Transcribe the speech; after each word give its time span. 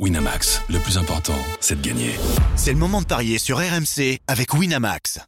Winamax, 0.00 0.60
le 0.70 0.80
plus 0.80 0.98
important, 0.98 1.38
c'est 1.60 1.80
de 1.80 1.86
gagner. 1.86 2.16
C'est 2.56 2.72
le 2.72 2.78
moment 2.78 3.00
de 3.00 3.06
parier 3.06 3.38
sur 3.38 3.58
RMC 3.58 4.18
avec 4.26 4.52
Winamax. 4.52 5.20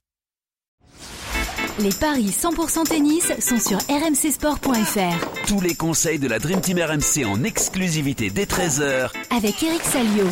Les 1.79 1.91
paris 1.91 2.31
100% 2.37 2.85
tennis 2.89 3.33
sont 3.39 3.61
sur 3.61 3.79
rmcsport.fr. 3.79 5.47
Tous 5.47 5.61
les 5.61 5.77
conseils 5.77 6.19
de 6.19 6.27
la 6.27 6.41
Dream 6.41 6.61
Team 6.61 6.81
RMC 6.81 7.25
en 7.27 7.45
exclusivité 7.45 8.29
dès 8.31 8.47
13h 8.47 9.11
Avec 9.31 9.63
Eric 9.63 9.83
Salio. 9.85 10.27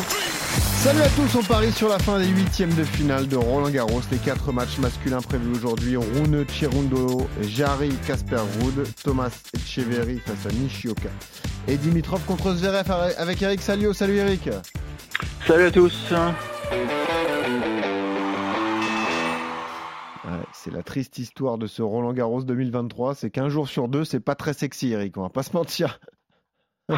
Salut 0.83 1.01
à 1.01 1.09
tous, 1.09 1.37
on 1.39 1.43
parie 1.43 1.71
sur 1.71 1.87
la 1.87 1.97
fin 1.99 2.19
des 2.19 2.27
huitièmes 2.27 2.73
de 2.73 2.83
finale 2.83 3.29
de 3.29 3.37
Roland 3.37 3.69
Garros. 3.69 4.01
Les 4.11 4.17
quatre 4.17 4.51
matchs 4.51 4.79
masculins 4.79 5.21
prévus 5.21 5.53
aujourd'hui. 5.55 5.95
Rune 5.95 6.45
Chirundolo, 6.49 7.29
Jari 7.41 7.95
Kasper 8.05 8.41
Ruud, 8.59 8.85
Thomas 9.01 9.31
Echeverry 9.53 10.19
face 10.19 10.51
à 10.51 10.53
Nishioka. 10.53 11.09
Et 11.67 11.77
Dimitrov 11.77 12.23
contre 12.25 12.53
Zverev 12.53 12.91
avec 13.17 13.41
Eric 13.41 13.59
Salio. 13.59 13.91
Salut 13.91 14.17
Eric. 14.17 14.49
Salut 15.47 15.63
à 15.65 15.71
tous. 15.71 16.13
c'est 20.53 20.71
la 20.71 20.83
triste 20.83 21.19
histoire 21.19 21.57
de 21.57 21.67
ce 21.67 21.81
Roland 21.81 22.13
Garros 22.13 22.43
2023. 22.43 23.15
C'est 23.15 23.29
qu'un 23.29 23.49
jour 23.49 23.67
sur 23.67 23.87
deux, 23.87 24.03
c'est 24.03 24.19
pas 24.19 24.35
très 24.35 24.53
sexy, 24.53 24.91
Eric. 24.91 25.17
On 25.17 25.21
va 25.21 25.29
pas 25.29 25.43
se 25.43 25.53
mentir. 25.53 25.99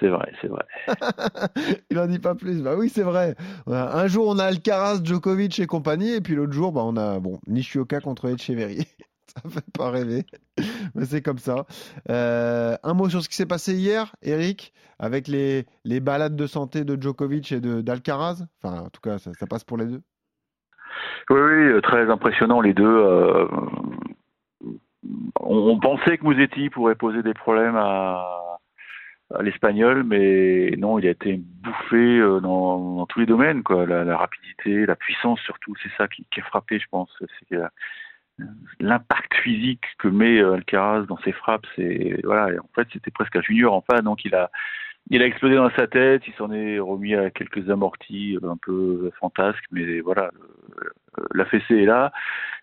C'est 0.00 0.08
vrai, 0.08 0.32
c'est 0.42 0.48
vrai. 0.48 0.64
Il 1.90 2.00
en 2.00 2.08
dit 2.08 2.18
pas 2.18 2.34
plus. 2.34 2.60
Bah 2.62 2.74
oui, 2.76 2.88
c'est 2.88 3.04
vrai. 3.04 3.36
Un 3.68 4.08
jour, 4.08 4.26
on 4.26 4.40
a 4.40 4.44
Alcaraz, 4.46 5.00
Djokovic 5.04 5.60
et 5.60 5.66
compagnie, 5.66 6.10
et 6.14 6.20
puis 6.20 6.34
l'autre 6.34 6.52
jour, 6.52 6.72
bah, 6.72 6.82
on 6.84 6.96
a 6.96 7.20
bon 7.20 7.38
Nishioka 7.46 8.00
contre 8.00 8.28
Echeverry. 8.28 8.88
ça 9.42 9.48
fait 9.48 9.72
pas 9.76 9.90
rêver, 9.90 10.24
mais 10.94 11.04
c'est 11.04 11.22
comme 11.22 11.38
ça. 11.38 11.66
Euh, 12.10 12.76
un 12.82 12.94
mot 12.94 13.08
sur 13.08 13.22
ce 13.22 13.28
qui 13.28 13.36
s'est 13.36 13.46
passé 13.46 13.74
hier, 13.74 14.14
Eric, 14.22 14.72
avec 14.98 15.28
les, 15.28 15.66
les 15.84 16.00
balades 16.00 16.36
de 16.36 16.46
santé 16.46 16.84
de 16.84 17.00
Djokovic 17.00 17.52
et 17.52 17.60
d'Alcaraz? 17.60 18.46
Enfin, 18.62 18.82
en 18.82 18.90
tout 18.90 19.00
cas, 19.00 19.18
ça, 19.18 19.32
passe 19.48 19.64
pour 19.64 19.78
les 19.78 19.86
deux. 19.86 20.02
Oui, 21.30 21.40
oui, 21.40 21.82
très 21.82 22.10
impressionnant 22.10 22.60
les 22.60 22.74
deux. 22.74 22.84
Euh, 22.84 23.46
on, 25.40 25.78
pensait 25.78 26.18
que 26.18 26.24
Mouzetti 26.24 26.70
pourrait 26.70 26.94
poser 26.94 27.22
des 27.22 27.34
problèmes 27.34 27.76
à 27.76 28.34
l'espagnol, 29.40 30.04
mais 30.04 30.74
non, 30.78 30.98
il 30.98 31.06
a 31.06 31.10
été 31.10 31.36
bouffé 31.36 31.96
euh, 31.96 32.40
dans, 32.40 33.06
tous 33.06 33.20
les 33.20 33.26
domaines. 33.26 33.62
La, 33.68 34.16
rapidité, 34.16 34.86
la 34.86 34.96
puissance 34.96 35.40
surtout, 35.40 35.74
c'est 35.82 35.90
ça 35.96 36.08
qui, 36.08 36.26
qui, 36.30 36.40
a 36.40 36.44
frappé, 36.44 36.78
je 36.78 36.86
pense. 36.90 37.10
L'impact 38.80 39.34
physique 39.34 39.84
que 39.98 40.08
met 40.08 40.40
euh, 40.40 40.54
Alcaraz 40.54 41.02
dans 41.02 41.18
ses 41.18 41.32
frappes. 41.32 41.66
C'est 41.76 42.20
voilà, 42.24 42.54
en 42.60 42.68
fait, 42.74 42.88
c'était 42.92 43.10
presque 43.10 43.36
un 43.36 43.42
junior 43.42 43.74
en 43.74 43.80
face, 43.80 44.02
donc 44.02 44.24
il 44.24 44.34
a 44.34 44.50
il 45.10 45.22
a 45.22 45.26
explosé 45.26 45.54
dans 45.56 45.70
sa 45.70 45.86
tête, 45.86 46.22
il 46.26 46.32
s'en 46.34 46.50
est 46.50 46.78
remis 46.78 47.14
à 47.14 47.30
quelques 47.30 47.68
amortis 47.68 48.38
un 48.42 48.56
peu 48.56 49.10
fantasques, 49.20 49.64
mais 49.70 50.00
voilà, 50.00 50.30
la 51.34 51.44
fessée 51.44 51.82
est 51.82 51.84
là. 51.84 52.10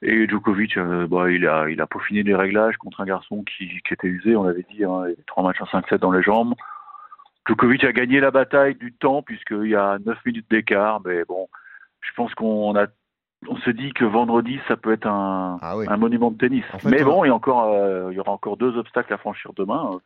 Et 0.01 0.27
Djokovic, 0.27 0.75
euh, 0.77 1.05
bah, 1.07 1.29
il 1.29 1.45
a 1.45 1.87
peaufiné 1.87 2.23
les 2.23 2.33
réglages 2.33 2.77
contre 2.77 3.01
un 3.01 3.05
garçon 3.05 3.43
qui, 3.43 3.67
qui 3.67 3.93
était 3.93 4.07
usé, 4.07 4.35
on 4.35 4.43
l'avait 4.43 4.65
dit, 4.71 4.83
hein, 4.83 5.03
trois 5.27 5.43
matchs 5.43 5.61
en 5.61 5.65
5-7 5.65 5.97
dans 5.99 6.11
les 6.11 6.23
jambes. 6.23 6.55
Djokovic 7.47 7.83
a 7.83 7.91
gagné 7.91 8.19
la 8.19 8.31
bataille 8.31 8.75
du 8.75 8.91
temps 8.93 9.21
puisqu'il 9.21 9.67
y 9.67 9.75
a 9.75 9.99
9 10.03 10.17
minutes 10.25 10.49
d'écart, 10.49 11.01
mais 11.05 11.23
bon, 11.25 11.47
je 12.01 12.09
pense 12.15 12.33
qu'on 12.33 12.75
a 12.75 12.87
on 13.47 13.57
se 13.57 13.69
dit 13.69 13.91
que 13.93 14.05
vendredi 14.05 14.59
ça 14.67 14.77
peut 14.77 14.91
être 14.91 15.07
un, 15.07 15.57
ah 15.61 15.77
oui. 15.77 15.85
un 15.87 15.97
monument 15.97 16.31
de 16.31 16.37
tennis. 16.37 16.63
En 16.73 16.79
fait, 16.79 16.89
mais 16.89 17.03
bon, 17.03 17.23
il 17.23 17.29
y 17.29 17.31
a 17.31 17.35
encore 17.35 17.71
euh, 17.73 18.09
il 18.11 18.17
y 18.17 18.19
aura 18.19 18.31
encore 18.31 18.57
deux 18.57 18.77
obstacles 18.77 19.13
à 19.13 19.17
franchir 19.17 19.51
demain. 19.55 19.99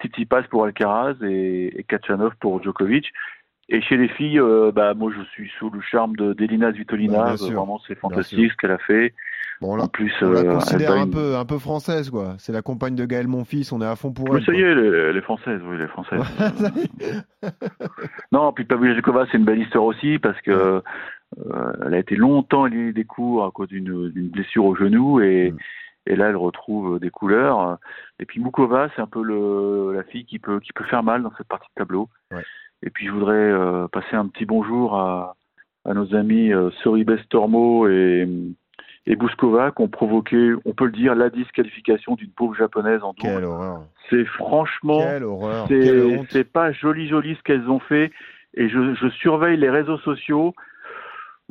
Titi 0.00 0.26
passe 0.26 0.46
pour 0.48 0.64
Alcaraz 0.64 1.14
et, 1.22 1.78
et 1.78 1.84
Kachanov 1.84 2.34
pour 2.40 2.62
Djokovic. 2.62 3.12
Et 3.68 3.80
chez 3.82 3.96
les 3.96 4.08
filles, 4.08 4.38
euh, 4.38 4.70
bah, 4.72 4.94
moi 4.94 5.10
je 5.16 5.22
suis 5.30 5.50
sous 5.58 5.70
le 5.70 5.80
charme 5.80 6.14
de 6.14 6.32
d'Elina 6.34 6.72
Svitolina. 6.72 7.24
Bah, 7.24 7.34
vraiment, 7.34 7.80
c'est 7.88 7.96
fantastique 7.96 8.52
ce 8.52 8.56
qu'elle 8.56 8.70
a 8.70 8.78
fait. 8.78 9.12
Bon, 9.60 9.76
en 9.80 9.88
plus, 9.88 10.12
on 10.20 10.30
la 10.30 10.40
euh, 10.40 10.52
considère 10.52 10.92
un 10.92 11.08
peu 11.08 11.34
un 11.34 11.44
peu 11.44 11.58
française, 11.58 12.10
quoi. 12.10 12.34
C'est 12.38 12.52
la 12.52 12.62
compagne 12.62 12.94
de 12.94 13.04
Gaël 13.06 13.26
Monfils. 13.26 13.72
On 13.72 13.80
est 13.80 13.86
à 13.86 13.96
fond 13.96 14.12
pour 14.12 14.32
Mais 14.32 14.38
elle. 14.38 14.44
Ça 14.44 14.52
y 14.52 14.60
est, 14.60 14.70
elle 14.70 15.16
est 15.16 15.22
française, 15.22 15.60
oui, 15.64 15.76
elle 15.76 15.84
est 15.84 15.88
française. 15.88 16.20
non, 18.32 18.52
puis 18.52 18.64
Pavlyuchkova, 18.66 19.26
c'est 19.32 19.38
une 19.38 19.44
belle 19.44 19.62
histoire 19.62 19.84
aussi 19.84 20.20
parce 20.20 20.40
que 20.42 20.82
elle 21.84 21.94
a 21.94 21.98
été 21.98 22.16
longtemps 22.16 22.66
éliminée 22.66 22.92
des 22.92 23.04
cours 23.04 23.44
à 23.44 23.50
cause 23.50 23.68
d'une 23.68 24.10
blessure 24.30 24.64
au 24.64 24.74
genou 24.74 25.20
et 25.20 25.52
mm. 25.52 25.58
Et 26.06 26.16
là, 26.16 26.28
elle 26.28 26.36
retrouve 26.36 27.00
des 27.00 27.10
couleurs. 27.10 27.78
Et 28.20 28.26
puis 28.26 28.40
Moukova, 28.40 28.88
c'est 28.94 29.02
un 29.02 29.06
peu 29.06 29.22
le, 29.22 29.92
la 29.92 30.04
fille 30.04 30.24
qui 30.24 30.38
peut, 30.38 30.60
qui 30.60 30.72
peut 30.72 30.84
faire 30.84 31.02
mal 31.02 31.22
dans 31.22 31.32
cette 31.36 31.48
partie 31.48 31.68
de 31.68 31.80
tableau. 31.80 32.08
Ouais. 32.30 32.42
Et 32.82 32.90
puis 32.90 33.06
je 33.06 33.10
voudrais 33.10 33.34
euh, 33.34 33.88
passer 33.88 34.14
un 34.14 34.26
petit 34.28 34.44
bonjour 34.44 34.96
à, 34.96 35.36
à 35.84 35.94
nos 35.94 36.14
amis 36.14 36.52
euh, 36.52 36.70
Soribes 36.82 37.10
Tormo 37.28 37.88
et, 37.88 38.28
et 39.06 39.16
Bouskova 39.16 39.72
qui 39.72 39.82
ont 39.82 39.88
provoqué, 39.88 40.54
on 40.64 40.74
peut 40.74 40.86
le 40.86 40.92
dire, 40.92 41.14
la 41.14 41.30
disqualification 41.30 42.14
d'une 42.14 42.30
pauvre 42.30 42.54
japonaise 42.54 43.02
en 43.02 43.12
Quelle 43.12 43.44
horreur. 43.44 43.82
C'est 44.10 44.24
franchement, 44.26 45.00
c'est 45.68 46.52
pas 46.52 46.70
joli 46.72 47.08
joli 47.08 47.34
ce 47.34 47.42
qu'elles 47.42 47.68
ont 47.68 47.80
fait. 47.80 48.12
Et 48.54 48.68
je, 48.68 48.94
je 48.94 49.08
surveille 49.08 49.56
les 49.56 49.68
réseaux 49.70 49.98
sociaux 49.98 50.54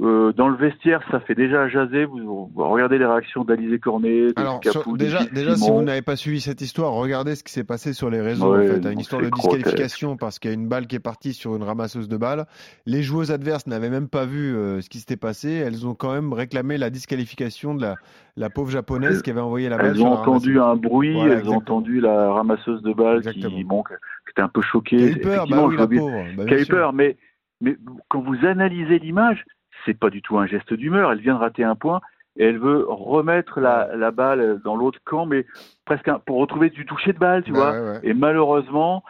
euh, 0.01 0.33
dans 0.33 0.50
le 0.50 0.57
vestiaire, 0.57 1.01
ça 1.09 1.22
fait 1.22 1.35
déjà 1.35 1.69
jaser. 1.69 2.03
Vous, 2.03 2.51
vous 2.53 2.69
regardez 2.69 2.97
les 2.97 3.06
réactions 3.06 3.45
d'Alizé 3.45 3.79
Cornet, 3.79 4.28
de 4.28 4.33
Alors, 4.35 4.59
Capou, 4.59 4.81
sur, 4.81 4.97
déjà, 4.97 5.23
déjà 5.23 5.56
si 5.56 5.72
vous 5.72 5.83
n'avez 5.83 6.01
pas 6.01 6.17
suivi 6.17 6.41
cette 6.41 6.59
histoire, 6.59 6.91
regardez 6.91 7.35
ce 7.35 7.45
qui 7.45 7.53
s'est 7.53 7.63
passé 7.63 7.94
sur 7.94 8.09
les 8.09 8.19
réseaux. 8.19 8.53
Ouais, 8.53 8.69
en 8.69 8.81
fait, 8.81 8.91
une 8.91 9.00
histoire 9.00 9.22
de 9.22 9.29
disqualification 9.29 10.17
parce 10.17 10.38
qu'il 10.38 10.51
y 10.51 10.53
a 10.53 10.56
une 10.56 10.67
balle 10.67 10.88
qui 10.88 10.97
est 10.97 11.00
partie 11.00 11.33
sur 11.33 11.56
une 11.56 11.63
ramasseuse 11.63 12.09
de 12.09 12.17
balles. 12.17 12.45
Les 12.85 13.03
joueuses 13.03 13.31
adverses 13.31 13.67
n'avaient 13.67 13.89
même 13.89 14.09
pas 14.09 14.25
vu 14.25 14.53
euh, 14.53 14.81
ce 14.81 14.89
qui 14.89 15.00
s'était 15.00 15.16
passé. 15.16 15.51
Elles 15.51 15.88
ont 15.88 15.95
quand 15.95 16.12
même 16.12 16.33
réclamé 16.33 16.77
la 16.77 16.89
disqualification 16.89 17.73
de 17.73 17.81
la, 17.81 17.95
la 18.35 18.50
pauvre 18.50 18.72
japonaise 18.72 19.16
elles, 19.16 19.22
qui 19.22 19.29
avait 19.29 19.39
envoyé 19.39 19.69
la 19.69 19.77
balle. 19.77 19.91
Elles 19.95 20.03
ont 20.03 20.12
entendu 20.12 20.59
un 20.59 20.75
bruit, 20.75 21.13
voilà, 21.13 21.25
elles 21.25 21.39
exactement. 21.39 21.56
ont 21.56 21.62
entendu 21.62 22.01
la 22.01 22.33
ramasseuse 22.33 22.81
de 22.81 22.91
balles 22.91 23.17
exactement. 23.19 23.56
qui, 23.56 23.63
bon, 23.63 23.83
c'était 24.27 24.41
un 24.41 24.50
peu 24.50 24.62
choqué. 24.62 24.97
Qui 24.97 25.03
a 25.03 25.07
eu 25.07 25.22
peur, 25.22 25.47
bah 25.47 25.66
oui, 25.66 25.77
la 25.77 25.88
pauvre. 25.88 26.25
Bah, 26.35 26.45
qui 26.45 26.53
a 26.53 26.59
eu 26.59 26.66
peur, 26.66 26.91
mais, 26.91 27.16
mais 27.62 27.77
quand 28.09 28.19
vous 28.19 28.45
analysez 28.45 29.00
l'image 29.00 29.45
c'est 29.85 29.97
pas 29.97 30.09
du 30.09 30.22
tout 30.22 30.38
un 30.38 30.47
geste 30.47 30.73
d'humeur. 30.73 31.12
Elle 31.12 31.19
vient 31.19 31.35
de 31.35 31.40
rater 31.40 31.63
un 31.63 31.75
point 31.75 32.01
et 32.38 32.46
elle 32.46 32.59
veut 32.59 32.85
remettre 32.88 33.59
la, 33.59 33.96
la 33.96 34.12
balle 34.12 34.59
dans 34.63 34.75
l'autre 34.75 35.00
camp, 35.06 35.25
mais 35.25 35.46
presque 35.85 36.07
un, 36.07 36.19
pour 36.19 36.38
retrouver 36.38 36.69
du 36.69 36.85
toucher 36.85 37.13
de 37.13 37.19
balle, 37.19 37.44
tu 37.44 37.51
ouais, 37.51 37.57
vois. 37.57 37.72
Ouais. 37.72 38.00
Et 38.03 38.13
malheureusement, 38.13 39.03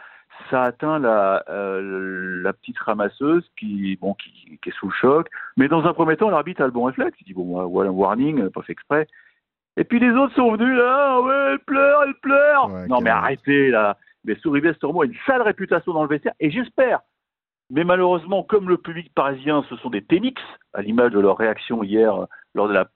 ça 0.50 0.62
atteint 0.62 0.98
la, 0.98 1.42
euh, 1.48 2.42
la 2.42 2.52
petite 2.52 2.78
ramasseuse 2.78 3.44
qui, 3.58 3.96
bon, 4.00 4.14
qui, 4.14 4.58
qui, 4.62 4.68
est 4.68 4.72
sous 4.72 4.86
le 4.86 4.92
choc. 4.92 5.28
Mais 5.56 5.68
dans 5.68 5.84
un 5.86 5.92
premier 5.92 6.16
temps, 6.16 6.30
l'arbitre 6.30 6.62
a 6.62 6.66
le 6.66 6.72
bon 6.72 6.84
réflexe. 6.84 7.16
Il 7.20 7.24
dit 7.24 7.34
bon, 7.34 7.66
voilà 7.66 7.90
un 7.90 7.92
warning, 7.92 8.48
pas 8.50 8.62
fait 8.62 8.72
exprès. 8.72 9.06
Et 9.76 9.84
puis 9.84 9.98
les 9.98 10.10
autres 10.10 10.34
sont 10.34 10.52
venus 10.52 10.76
là, 10.76 11.16
ah 11.16 11.20
ouais, 11.20 11.52
elle 11.52 11.58
pleure, 11.58 12.02
elle 12.04 12.14
pleure. 12.14 12.68
non 12.88 13.00
mais 13.00 13.10
arrêtez 13.10 13.70
là. 13.70 13.98
Mais 14.24 14.34
Souribes 14.36 14.76
Tormo 14.78 15.02
a 15.02 15.06
une 15.06 15.14
sale 15.26 15.42
réputation 15.42 15.92
dans 15.92 16.02
le 16.02 16.08
vestiaire 16.08 16.32
et 16.40 16.50
j'espère 16.50 17.00
mais 17.70 17.84
malheureusement, 17.84 18.42
comme 18.42 18.68
le 18.68 18.76
public 18.76 19.12
parisien, 19.14 19.64
ce 19.68 19.76
sont 19.76 19.90
des 19.90 20.02
ténix, 20.02 20.40
à 20.72 20.82
l'image 20.82 21.12
de 21.12 21.20
leur 21.20 21.36
réaction 21.36 21.82
hier 21.82 22.26
lors 22.54 22.68
de 22.68 22.74
la 22.74 22.88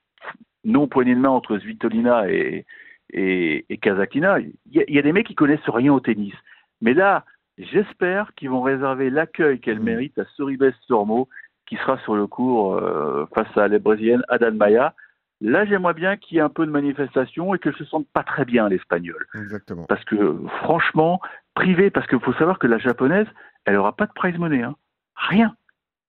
non-poignée 0.64 1.14
de 1.14 1.20
main 1.20 1.30
entre 1.30 1.58
Svitolina 1.58 2.30
et, 2.30 2.66
et, 3.12 3.64
et 3.68 3.78
Kazakina, 3.78 4.38
il 4.40 4.52
y, 4.70 4.80
a, 4.80 4.84
il 4.86 4.94
y, 4.94 4.98
a 4.98 5.02
des 5.02 5.12
mecs 5.12 5.26
qui 5.26 5.34
connaissent 5.34 5.68
rien 5.68 5.92
au 5.92 6.00
tennis. 6.00 6.34
Mais 6.80 6.94
là, 6.94 7.24
j'espère 7.58 8.34
qu'ils 8.34 8.50
vont 8.50 8.62
réserver 8.62 9.10
l'accueil 9.10 9.60
qu'elle 9.60 9.80
mérite 9.80 10.18
à 10.18 10.24
Soribes 10.36 10.70
Stormo, 10.82 11.28
qui 11.66 11.76
sera 11.76 11.98
sur 11.98 12.14
le 12.14 12.26
cours 12.26 12.74
euh, 12.74 13.26
face 13.34 13.56
à 13.56 13.68
la 13.68 13.78
brésilienne 13.78 14.22
Adan 14.28 14.52
Maya. 14.52 14.94
Là, 15.40 15.64
j'aimerais 15.64 15.94
bien 15.94 16.16
qu'il 16.16 16.36
y 16.36 16.38
ait 16.38 16.42
un 16.42 16.50
peu 16.50 16.66
de 16.66 16.70
manifestation 16.70 17.54
et 17.54 17.58
qu'elle 17.58 17.74
se 17.76 17.84
sente 17.84 18.06
pas 18.08 18.22
très 18.22 18.44
bien, 18.44 18.68
l'espagnol. 18.68 19.26
Exactement. 19.34 19.84
Parce 19.88 20.04
que, 20.04 20.38
franchement, 20.58 21.20
privé, 21.54 21.90
parce 21.90 22.06
qu'il 22.06 22.20
faut 22.20 22.34
savoir 22.34 22.58
que 22.58 22.66
la 22.66 22.78
japonaise, 22.78 23.26
elle 23.64 23.74
n'aura 23.74 23.96
pas 23.96 24.06
de 24.06 24.12
prize 24.12 24.36
money, 24.36 24.62
hein. 24.62 24.76
rien. 25.14 25.56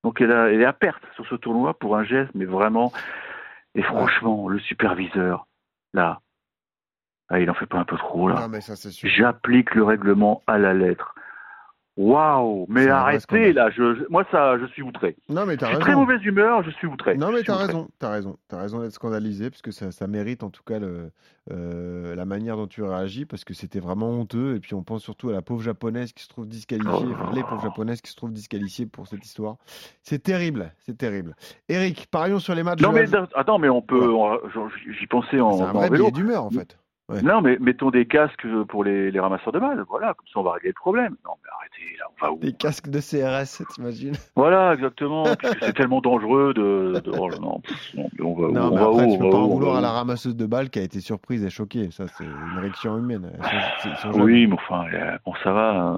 Donc 0.04 0.20
elle, 0.20 0.32
a, 0.32 0.50
elle, 0.50 0.62
est 0.62 0.66
à 0.66 0.74
perte 0.74 1.04
sur 1.16 1.26
ce 1.28 1.36
tournoi 1.36 1.74
pour 1.76 1.96
un 1.96 2.04
geste, 2.04 2.32
mais 2.34 2.46
vraiment. 2.46 2.92
Et 3.76 3.84
franchement, 3.84 4.50
le 4.50 4.60
superviseur, 4.60 5.48
là, 5.94 6.20
ah, 7.30 7.40
il 7.40 7.50
en 7.50 7.54
fait 7.54 7.66
pas 7.66 7.78
un 7.78 7.86
peu 7.86 7.98
trop 7.98 8.28
là. 8.28 8.50
J'applique 9.04 9.74
le 9.76 9.84
règlement 9.84 10.44
à 10.48 10.58
la 10.58 10.74
lettre. 10.74 11.16
Waouh, 11.98 12.68
mais 12.70 12.88
arrêtez 12.88 13.52
là, 13.52 13.70
je, 13.70 13.96
je, 13.96 14.04
moi 14.10 14.24
ça, 14.32 14.58
je 14.58 14.66
suis 14.68 14.82
outré. 14.82 15.18
Non 15.28 15.46
mais 15.46 15.58
t'as 15.58 15.68
raison. 15.68 15.82
Très 15.82 15.94
mauvaise 15.94 16.24
humeur, 16.24 16.64
je 16.64 16.72
suis 16.72 16.88
outré. 16.88 17.18
Non 17.18 17.34
mais 17.34 17.44
t'as 17.44 17.58
raison, 17.58 17.90
t'as 18.00 18.12
raison, 18.12 18.38
t'as 18.48 18.62
raison 18.62 18.80
d'être 18.80 18.94
scandalisé 18.94 19.50
parce 19.50 19.62
que 19.62 19.72
ça, 19.72 19.92
ça, 19.92 20.08
mérite 20.08 20.42
en 20.44 20.50
tout 20.50 20.64
cas 20.64 20.80
le, 20.80 21.12
euh, 21.52 22.16
la 22.16 22.24
manière 22.24 22.56
dont 22.56 22.68
tu 22.68 22.82
réagis 22.82 23.26
parce 23.26 23.44
que 23.44 23.54
c'était 23.54 23.82
vraiment 23.82 24.10
honteux 24.10 24.56
et 24.56 24.60
puis 24.62 24.74
on 24.74 24.84
pense 24.84 25.04
surtout 25.04 25.30
à 25.32 25.34
la 25.34 25.42
pauvre 25.42 25.62
japonaise 25.62 26.14
qui 26.14 26.24
se 26.24 26.30
trouve 26.30 26.48
disqualifiée, 26.48 26.92
oh. 26.94 27.14
enfin 27.14 27.36
les 27.36 27.44
pauvres 27.44 27.62
japonaises 27.62 28.02
qui 28.02 28.12
se 28.12 28.16
trouvent 28.16 28.32
disqualifiées 28.32 28.86
pour 28.86 29.08
cette 29.08 29.26
histoire. 29.26 29.58
C'est 30.02 30.24
terrible, 30.24 30.74
c'est 30.80 30.98
terrible. 30.98 31.36
Eric, 31.68 32.08
parions 32.10 32.40
sur 32.40 32.56
les 32.56 32.64
matchs. 32.64 32.80
Non 32.80 32.94
mais 32.94 33.06
attends, 33.36 33.60
mais 33.60 33.70
on 33.70 33.82
peut, 33.82 34.10
ouais. 34.10 34.38
j'y 34.98 35.08
pensais 35.08 35.42
en. 35.42 35.58
Vrai 35.74 35.90
vélo. 35.90 36.10
d'humeur 36.10 36.46
en 36.46 36.52
fait. 36.52 36.78
Ouais. 37.12 37.22
Non, 37.22 37.42
mais 37.42 37.58
mettons 37.60 37.90
des 37.92 38.06
casques 38.06 38.46
pour 38.70 38.84
les, 38.84 39.12
les 39.12 39.20
ramasseurs 39.20 39.52
de 39.54 39.60
balles. 39.60 39.84
Voilà, 39.90 40.14
comme 40.14 40.26
ça 40.34 40.40
on 40.40 40.44
va 40.44 40.54
régler 40.54 40.70
le 40.70 40.74
problème. 40.74 41.16
Non, 41.26 41.32
mais 41.44 41.50
arrêtez, 41.58 41.98
là, 42.00 42.06
on 42.10 42.26
va 42.26 42.32
où 42.32 42.38
Des 42.40 42.54
casques 42.54 42.90
de 42.90 43.00
CRS, 43.00 43.66
t'imagines? 43.74 44.14
Voilà, 44.36 44.74
exactement. 44.74 45.24
puisque 45.36 45.58
c'est 45.64 45.74
tellement 45.76 46.02
dangereux 46.02 46.54
de. 46.54 47.02
de- 47.04 47.12
oh 47.18 47.30
non, 47.42 47.60
pff, 47.60 47.94
non, 47.96 48.10
mais 48.18 48.24
on 48.26 48.34
va 48.36 48.48
où 48.48 48.52
Non, 48.52 48.62
on 48.62 48.70
mais 48.72 48.76
va 48.78 48.88
après, 48.88 49.04
où, 49.06 49.08
tu 49.08 49.14
on 49.16 49.18
peux 49.18 49.26
va 49.26 49.32
pas 49.32 49.38
où, 49.38 49.42
en 49.42 49.44
on 49.44 49.48
va 49.48 49.54
vouloir 49.54 49.76
à 49.76 49.80
où 49.80 49.82
la 49.82 49.92
ramasseuse 49.92 50.36
de 50.36 50.46
balles 50.46 50.70
qui 50.70 50.80
a 50.80 50.84
été 50.84 51.00
surprise 51.02 51.44
et 51.44 51.50
choquée. 51.50 51.90
Ça, 51.92 52.06
c'est 52.08 52.24
une 52.26 52.60
réaction 52.60 52.98
humaine. 52.98 53.32
Sont- 54.02 54.12
sont. 54.14 54.22
Oui, 54.22 54.48
mais 54.48 54.54
enfin, 54.56 54.86
bon, 55.26 55.34
ça 55.44 55.52
va. 55.52 55.94
euh, 55.96 55.98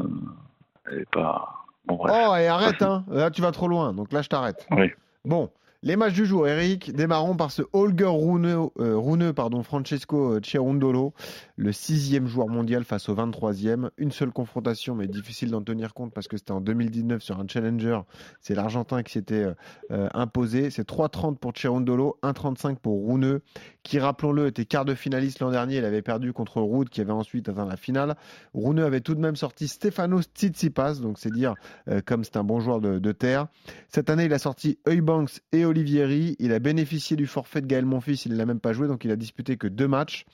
Elle 0.92 1.00
est 1.00 1.10
pas. 1.12 1.54
Bon, 1.86 1.96
bref. 1.96 2.14
Oh, 2.16 2.36
et 2.36 2.48
arrête, 2.48 2.82
hein. 2.82 3.04
Là, 3.10 3.30
tu 3.30 3.42
vas 3.42 3.52
trop 3.52 3.68
loin. 3.68 3.94
Donc 3.94 4.12
là, 4.14 4.22
je 4.22 4.30
t'arrête. 4.30 4.66
Oui. 4.72 4.92
Bon, 5.26 5.50
les 5.84 5.98
matchs 5.98 6.14
du 6.14 6.26
jour, 6.26 6.48
Eric. 6.48 6.94
Démarrons 6.94 7.36
par 7.36 7.52
ce 7.52 7.62
Holger 7.74 8.06
Rune, 8.08 8.70
euh, 8.80 9.34
pardon, 9.34 9.64
Francesco 9.64 10.40
Cerundolo, 10.42 11.14
le 11.58 11.74
sixième 11.74 12.26
joueur 12.26 12.48
mondial 12.48 12.86
face 12.86 13.10
au 13.10 13.16
23e. 13.16 13.90
Une 13.98 14.12
seule 14.12 14.32
confrontation, 14.32 14.96
mais 14.96 15.08
difficile 15.08 15.52
d'en 15.52 15.62
tenir 15.62 15.94
compte 15.94 16.14
parce 16.14 16.30
que 16.30 16.38
c'était 16.38 16.54
en 16.54 16.62
2019 16.62 17.22
sur 17.22 17.38
un 17.38 17.46
Challenger. 17.48 18.00
C'est 18.40 18.56
l'Argentin 18.56 19.04
qui 19.04 19.12
s'était 19.12 19.44
euh, 19.44 19.54
euh, 19.92 20.08
imposé. 20.14 20.70
C'est 20.70 20.88
3,30 20.88 21.38
pour 21.38 21.52
Cerundolo, 21.54 22.18
1,35 22.24 22.78
pour 22.78 23.06
Rune, 23.06 23.42
qui, 23.84 24.00
rappelons-le, 24.00 24.48
était 24.48 24.66
quart 24.66 24.86
de 24.86 24.96
finaliste 24.96 25.40
l'an 25.40 25.52
dernier. 25.52 25.78
Il 25.78 25.86
avait 25.86 26.02
perdu 26.02 26.34
contre 26.34 26.62
Ruud, 26.62 26.90
qui 26.90 27.02
avait 27.02 27.12
ensuite 27.12 27.50
atteint 27.50 27.66
la 27.66 27.76
finale. 27.76 28.16
Rune 28.54 28.80
avait 28.80 29.02
tout 29.02 29.14
de 29.14 29.20
même 29.20 29.36
sorti 29.36 29.68
Stefanos 29.68 30.26
Tsitsipas, 30.34 30.96
donc 30.96 31.20
c'est 31.20 31.32
dire 31.32 31.54
euh, 31.90 32.02
comme 32.06 32.24
c'est 32.24 32.38
un 32.38 32.44
bon 32.44 32.60
joueur 32.60 32.80
de, 32.80 33.12
terre. 33.12 33.48
Cette 33.90 34.10
année, 34.10 34.26
il 34.26 34.34
a 34.34 34.40
sorti 34.40 34.80
Eubanks 34.88 35.42
et 35.52 35.66
Olivieri. 35.66 36.36
Il 36.40 36.54
a 36.54 36.60
bénéficié 36.60 37.16
du 37.16 37.28
forfait 37.28 37.62
de 37.62 37.68
Gaël 37.68 37.86
Monfils. 37.86 38.26
Il 38.26 38.32
ne 38.32 38.38
l'a 38.38 38.46
même 38.46 38.60
pas 38.60 38.74
joué, 38.74 38.88
donc 38.88 39.04
il 39.06 39.12
a 39.12 39.16
disputé 39.16 39.58
que 39.58 39.68
deux 39.68 39.88
matchs. 39.88 40.26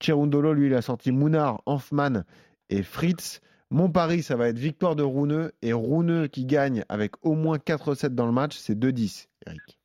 Cerundolo, 0.00 0.52
lui, 0.52 0.66
il 0.66 0.74
a 0.74 0.82
sorti 0.82 1.12
Mounard, 1.12 1.62
Hanfmann 1.66 2.24
et 2.70 2.82
Fritz. 2.82 3.40
Mon 3.70 3.90
pari, 3.90 4.22
ça 4.22 4.36
va 4.36 4.48
être 4.48 4.58
victoire 4.58 4.96
de 4.96 5.02
Rune 5.02 5.50
et 5.62 5.72
Rune 5.72 6.28
qui 6.28 6.44
gagne 6.46 6.84
avec 6.88 7.12
au 7.22 7.34
moins 7.34 7.58
4-7 7.58 8.08
dans 8.08 8.26
le 8.26 8.32
match, 8.32 8.56
c'est 8.56 8.78
2-10, 8.78 9.26
Eric. 9.46 9.78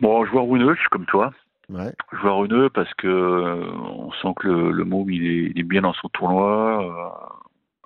Bon, 0.00 0.24
je 0.24 0.30
vois 0.30 0.42
Runeux, 0.42 0.74
je 0.74 0.80
suis 0.80 0.88
comme 0.90 1.06
toi. 1.06 1.32
Ouais. 1.68 1.92
Je 2.12 2.18
vois 2.18 2.32
Runeux 2.32 2.70
parce 2.70 2.92
que 2.94 3.06
euh, 3.08 3.70
on 3.72 4.10
sent 4.12 4.34
que 4.36 4.48
le, 4.48 4.70
le 4.70 4.84
môme, 4.84 5.10
il 5.10 5.24
est, 5.26 5.50
il 5.50 5.58
est 5.58 5.64
bien 5.64 5.82
dans 5.82 5.92
son 5.94 6.08
tournoi. 6.08 6.82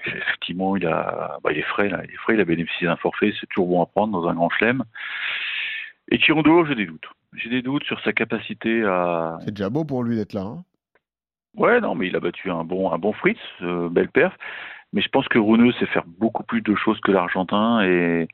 euh, 0.07 0.11
effectivement, 0.19 0.77
il 0.77 0.87
a, 0.87 1.39
bah, 1.43 1.53
il 1.53 1.59
est 1.59 1.63
frais 1.63 1.89
là. 1.89 2.01
Il 2.05 2.11
est 2.13 2.17
frais. 2.19 2.35
Il 2.35 2.41
a 2.41 2.45
bénéficié 2.45 2.87
d'un 2.87 2.97
forfait. 2.97 3.33
C'est 3.41 3.47
toujours 3.49 3.69
bon 3.69 3.83
à 3.83 3.87
prendre 3.87 4.13
dans 4.13 4.29
un 4.29 4.35
grand 4.35 4.51
chelem. 4.51 4.85
Et 6.11 6.19
Kirondolo, 6.19 6.67
j'ai 6.67 6.75
des 6.75 6.87
doutes. 6.87 7.09
J'ai 7.35 7.49
des 7.49 7.63
doutes 7.63 7.85
sur 7.85 8.01
sa 8.03 8.13
capacité 8.13 8.85
à. 8.85 9.39
C'est 9.45 9.53
déjà 9.55 9.71
beau 9.71 9.85
pour 9.85 10.05
lui 10.05 10.17
d'être 10.17 10.35
là. 10.35 10.43
hein. 10.43 10.65
Ouais, 11.57 11.81
non, 11.81 11.95
mais 11.95 12.07
il 12.09 12.17
a 12.17 12.21
battu 12.21 12.51
un 12.51 12.65
bon, 12.65 12.91
un 12.93 12.99
bon 12.99 13.13
Fritz, 13.13 13.39
euh, 13.63 13.89
belle 13.89 14.09
perf. 14.11 14.35
Mais 14.93 15.01
je 15.01 15.09
pense 15.09 15.27
que 15.29 15.39
Runeux 15.39 15.73
sait 15.73 15.87
faire 15.87 16.05
beaucoup 16.07 16.43
plus 16.45 16.61
de 16.61 16.75
choses 16.75 17.01
que 17.01 17.11
l'Argentin 17.11 17.83
et. 17.83 18.29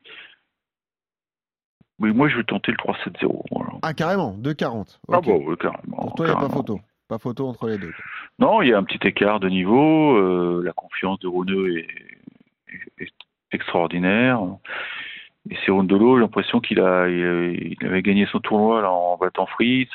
Oui, 2.01 2.13
moi, 2.13 2.29
je 2.29 2.37
vais 2.37 2.45
tenter 2.45 2.73
le 2.73 2.77
3-7-0. 2.77 3.43
voilà. 3.51 3.71
Ah, 3.83 3.93
carrément, 3.95 4.37
2-40. 4.39 4.99
Ah 5.11 5.19
Ok. 5.19 5.25
bon, 5.25 5.45
ouais, 5.47 5.57
carrément. 5.57 5.97
pour 5.97 6.15
toi, 6.15 6.27
il 6.27 6.31
n'y 6.31 6.37
a 6.37 6.41
pas 6.41 6.49
photo. 6.49 6.81
Pas 7.09 7.19
photo 7.19 7.49
entre 7.49 7.69
les 7.69 7.79
deux. 7.79 7.93
Non, 8.39 8.61
il 8.63 8.69
y 8.69 8.75
a 8.75 8.79
un 8.79 8.85
petit 8.85 9.07
écart 9.07 9.41
de 9.41 9.49
niveau. 9.49 10.17
euh, 10.17 10.63
la 10.63 10.73
confiance 10.73 11.19
de 11.21 11.29
Runeux 11.29 11.79
est, 11.79 11.89
extraordinaire. 13.51 14.41
Et 15.51 15.57
Cerundolo, 15.65 16.17
j'ai 16.17 16.21
l'impression 16.21 16.61
qu'il 16.61 16.81
a, 16.81 17.09
il, 17.09 17.77
il 17.81 17.87
avait 17.87 18.03
gagné 18.03 18.27
son 18.27 18.41
tournoi 18.41 18.83
là, 18.83 18.91
en 18.93 19.17
battant 19.17 19.47
Fritz. 19.47 19.89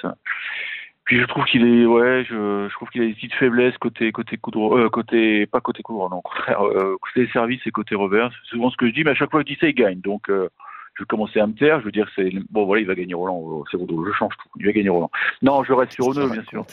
Puis 1.05 1.19
je 1.19 1.25
trouve 1.25 1.43
qu'il 1.45 1.65
est, 1.65 1.85
ouais, 1.85 2.25
je, 2.27 2.67
je 2.69 2.73
trouve 2.73 2.89
qu'il 2.89 3.03
a 3.03 3.05
des 3.05 3.13
petites 3.13 3.33
faiblesses 3.33 3.77
côté 3.77 4.11
côté 4.11 4.37
coup 4.37 4.51
droit, 4.51 4.79
euh, 4.79 4.89
côté 4.89 5.45
pas 5.45 5.59
côté 5.61 5.83
coup 5.83 5.93
droit, 5.93 6.09
non, 6.09 6.17
au 6.17 6.21
contraire, 6.21 6.65
euh, 6.65 6.95
côté 7.01 7.27
service 7.31 7.61
et 7.67 7.71
côté 7.71 7.93
revers. 7.93 8.31
C'est 8.31 8.55
souvent 8.55 8.71
ce 8.71 8.77
que 8.77 8.87
je 8.87 8.93
dis, 8.93 9.03
mais 9.03 9.11
à 9.11 9.15
chaque 9.15 9.29
fois 9.29 9.43
que 9.43 9.49
je 9.49 9.53
dis 9.53 9.59
ça, 9.59 9.67
il 9.67 9.75
gagne. 9.75 9.99
Donc 9.99 10.29
euh, 10.29 10.49
je 10.95 11.03
vais 11.03 11.07
commencer 11.07 11.39
à 11.39 11.47
me 11.47 11.53
taire. 11.53 11.79
Je 11.79 11.85
veux 11.85 11.91
dire, 11.91 12.09
c'est 12.15 12.31
bon, 12.49 12.65
voilà, 12.65 12.81
il 12.81 12.87
va 12.87 12.95
gagner 12.95 13.13
Roland. 13.13 13.41
euh, 13.59 13.63
Cerundolo, 13.71 14.05
je 14.05 14.11
change 14.11 14.35
tout. 14.37 14.49
Il 14.59 14.65
va 14.65 14.71
gagner 14.71 14.89
Roland. 14.89 15.11
Non, 15.41 15.63
je 15.63 15.73
reste 15.73 15.93
sur 15.93 16.13
tu 16.13 16.29
bien 16.29 16.43
sûr. 16.45 16.65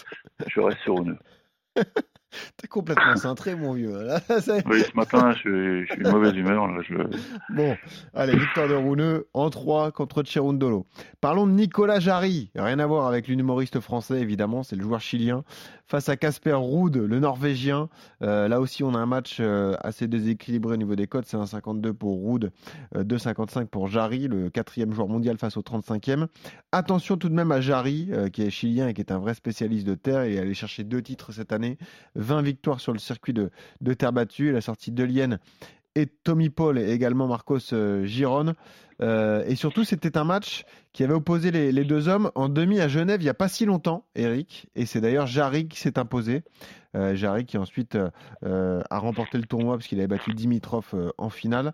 Je 0.47 0.61
reste 0.61 0.81
sur 0.81 0.97
Runeux. 0.97 1.19
T'es 2.57 2.69
complètement 2.69 3.17
cintré, 3.17 3.55
mon 3.55 3.73
vieux. 3.73 4.03
Là. 4.03 4.21
Oui, 4.67 4.83
ce 4.83 4.97
matin, 4.97 5.33
je, 5.33 5.85
je 5.85 5.93
suis 5.93 6.03
de 6.03 6.11
mauvaise 6.11 6.35
humeur. 6.35 6.67
Là, 6.69 6.83
je... 6.89 6.95
Bon, 7.55 7.77
allez, 8.15 8.37
victoire 8.37 8.69
de 8.69 8.75
Rouneux 8.75 9.29
en 9.35 9.51
3 9.51 9.93
contre 9.93 10.23
Cherundolo. 10.25 10.87
Parlons 11.21 11.47
de 11.47 11.53
Nicolas 11.53 12.01
Jarry. 12.01 12.51
Rien 12.55 12.79
à 12.79 12.87
voir 12.87 13.07
avec 13.07 13.29
l'humoriste 13.29 13.81
français, 13.81 14.21
évidemment, 14.21 14.63
c'est 14.63 14.77
le 14.77 14.83
joueur 14.83 15.01
chilien. 15.01 15.45
Face 15.87 16.09
à 16.09 16.17
Casper 16.17 16.53
Ruud, 16.53 16.97
le 16.97 17.19
norvégien. 17.19 17.89
Euh, 18.23 18.47
là 18.47 18.61
aussi, 18.61 18.85
on 18.85 18.95
a 18.95 18.99
un 18.99 19.07
match 19.07 19.39
euh, 19.41 19.75
assez 19.81 20.07
déséquilibré 20.07 20.75
au 20.75 20.77
niveau 20.77 20.95
des 20.95 21.09
codes. 21.09 21.25
C'est 21.27 21.37
1,52 21.37 21.93
pour 21.93 22.25
Ruud, 22.25 22.53
euh, 22.95 23.03
2,55 23.03 23.67
pour 23.67 23.89
Jarry, 23.89 24.29
le 24.29 24.51
quatrième 24.51 24.93
joueur 24.93 25.09
mondial 25.09 25.37
face 25.37 25.57
au 25.57 25.63
35e. 25.63 26.29
Attention 26.71 27.17
tout 27.17 27.29
de 27.29 27.35
même 27.35 27.51
à 27.51 27.61
Jarry, 27.61 28.11
euh, 28.13 28.29
qui 28.29 28.43
est 28.43 28.51
chilien 28.51 28.87
et 28.87 28.95
qui 28.95 29.01
est 29.01 29.11
un 29.11 29.19
vrai 29.19 29.35
spécialiste 29.35 29.85
de 29.85 29.97
terre. 29.97 30.25
Il 30.27 30.35
est 30.35 30.39
allé 30.39 30.55
chercher 30.55 30.85
deux 30.85 31.03
titres 31.03 31.33
cette 31.33 31.53
année, 31.53 31.79
20 32.21 32.43
victoires 32.43 32.81
sur 32.81 32.93
le 32.93 32.99
circuit 32.99 33.33
de, 33.33 33.51
de 33.81 33.95
terre 33.95 34.13
battue. 34.13 34.51
Il 34.51 34.57
a 34.57 34.61
sorti 34.61 34.93
De 34.93 35.05
Lienne 35.05 35.39
et 35.95 36.07
Tommy 36.07 36.51
Paul 36.51 36.79
et 36.79 36.91
également 36.93 37.27
Marcos 37.27 37.73
euh, 37.73 38.05
Giron. 38.05 38.55
Euh, 39.03 39.45
et 39.47 39.57
surtout, 39.57 39.85
c'était 39.85 40.19
un 40.19 40.25
match 40.25 40.65
qui 40.93 41.05
avait 41.05 41.15
opposé 41.15 41.51
les, 41.51 41.85
deux 41.85 42.09
hommes 42.09 42.31
en 42.35 42.49
demi 42.49 42.81
à 42.81 42.89
Genève 42.89 43.21
il 43.21 43.25
n'y 43.25 43.31
a 43.31 43.35
pas 43.35 43.49
si 43.49 43.65
longtemps, 43.65 44.05
Eric. 44.15 44.69
Et 44.75 44.87
c'est 44.87 45.01
d'ailleurs 45.01 45.27
Jarry 45.27 45.69
qui 45.69 45.79
s'est 45.79 45.99
imposé. 45.99 46.43
Euh, 46.97 47.15
Jarry 47.15 47.47
qui 47.47 47.57
ensuite 47.57 47.97
euh, 48.45 48.83
a 48.91 48.99
remporté 48.99 49.39
le 49.39 49.45
tournoi 49.45 49.77
parce 49.77 49.87
qu'il 49.87 49.99
avait 49.99 50.09
battu 50.09 50.35
Dimitrov 50.35 51.13
en 51.17 51.31
finale. 51.31 51.73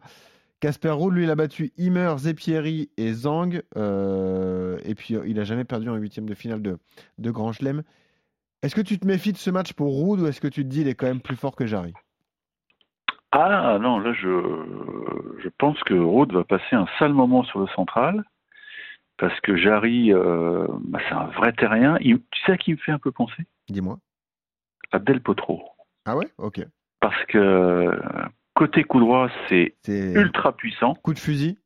Casper 0.61 0.91
Ruud, 0.91 1.13
lui, 1.13 1.25
il 1.25 1.31
a 1.31 1.35
battu 1.35 1.73
Himmer, 1.77 2.15
Zepieri 2.19 2.91
et 2.97 3.13
Zhang. 3.13 3.57
et 3.57 4.95
puis, 4.95 5.15
il 5.27 5.35
n'a 5.35 5.45
jamais 5.45 5.65
perdu 5.65 5.91
en 5.91 5.97
huitième 5.97 6.27
de 6.27 6.35
finale 6.35 6.63
de, 6.63 6.79
de 7.19 7.31
Grand 7.31 7.53
Chelem. 7.53 7.83
Est-ce 8.67 8.75
que 8.75 8.81
tu 8.81 8.99
te 8.99 9.07
méfies 9.07 9.33
de 9.33 9.37
ce 9.37 9.49
match 9.49 9.75
pour 9.75 9.97
Ruud 9.97 10.21
ou 10.21 10.27
est-ce 10.27 10.41
que 10.41 10.49
tu 10.49 10.65
te 10.65 10.69
dis 10.69 10.81
il 10.81 10.89
est 10.89 10.97
quand 10.97 11.07
même 11.07 11.21
plus 11.21 11.37
fort 11.37 11.55
que 11.55 11.67
Jarry? 11.67 11.93
Ah 13.31 13.79
non, 13.81 14.01
là, 14.01 14.13
je, 14.13 14.29
je 15.41 15.49
pense 15.57 15.81
que 15.85 15.95
Rode 15.95 16.33
va 16.33 16.43
passer 16.43 16.75
un 16.75 16.89
sale 16.99 17.13
moment 17.13 17.45
sur 17.45 17.61
le 17.61 17.69
central. 17.69 18.25
Parce 19.19 19.39
que 19.43 19.57
Jarry, 19.57 20.13
euh, 20.13 20.67
bah, 20.81 20.99
c'est 21.09 21.15
un 21.15 21.27
vrai 21.27 21.53
terrien. 21.53 21.97
Il- 22.01 22.19
tu 22.19 22.41
sais 22.45 22.53
à 22.53 22.57
qui 22.57 22.73
il 22.73 22.75
me 22.75 22.81
fait 22.81 22.91
un 22.91 22.99
peu 22.99 23.13
penser? 23.13 23.45
Dis-moi. 23.69 24.01
À 24.91 24.99
Del 24.99 25.21
Potro. 25.21 25.63
Ah 26.05 26.17
ouais? 26.17 26.27
Ok. 26.37 26.61
Parce 26.99 27.25
que 27.27 27.97
côté 28.55 28.83
coup 28.83 28.99
droit, 28.99 29.29
c'est 29.49 29.77
C'est 29.83 30.13
ultra 30.13 30.57
puissant. 30.57 30.95
coup 30.95 31.15
de 31.15 31.21
fusil? 31.21 31.57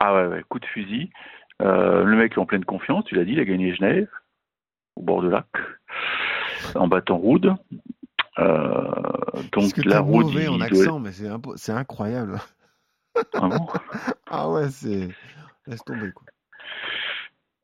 Ah 0.00 0.14
ouais, 0.14 0.26
ouais, 0.26 0.44
coup 0.50 0.58
de 0.58 0.66
fusil. 0.66 1.08
Euh, 1.62 2.04
le 2.04 2.16
mec 2.18 2.32
est 2.32 2.38
en 2.38 2.44
pleine 2.46 2.66
confiance, 2.66 3.06
tu 3.06 3.14
l'as 3.14 3.24
dit, 3.24 3.32
il 3.32 3.40
a 3.40 3.44
gagné 3.46 3.74
Genève, 3.74 4.08
au 5.00 5.02
bord 5.02 5.22
de 5.22 5.28
lac, 5.30 5.46
en 6.74 6.86
battant 6.88 7.18
Rude. 7.18 7.54
Euh, 8.38 8.92
donc 9.52 9.72
que 9.74 9.88
la 9.88 10.00
Rude, 10.00 10.26
mauvais 10.26 10.44
il 10.44 10.48
en 10.50 10.56
doit- 10.58 10.66
accent, 10.66 10.98
mais 11.00 11.12
c'est 11.12 11.28
impo- 11.28 11.56
c'est 11.56 11.72
incroyable. 11.72 12.38
Ah 13.34 13.48
bon? 13.48 13.66
Ah 14.30 14.48
ouais, 14.50 14.68
c'est. 14.70 15.08
Laisse 15.66 15.82
tomber 15.84 16.12
quoi. 16.12 16.24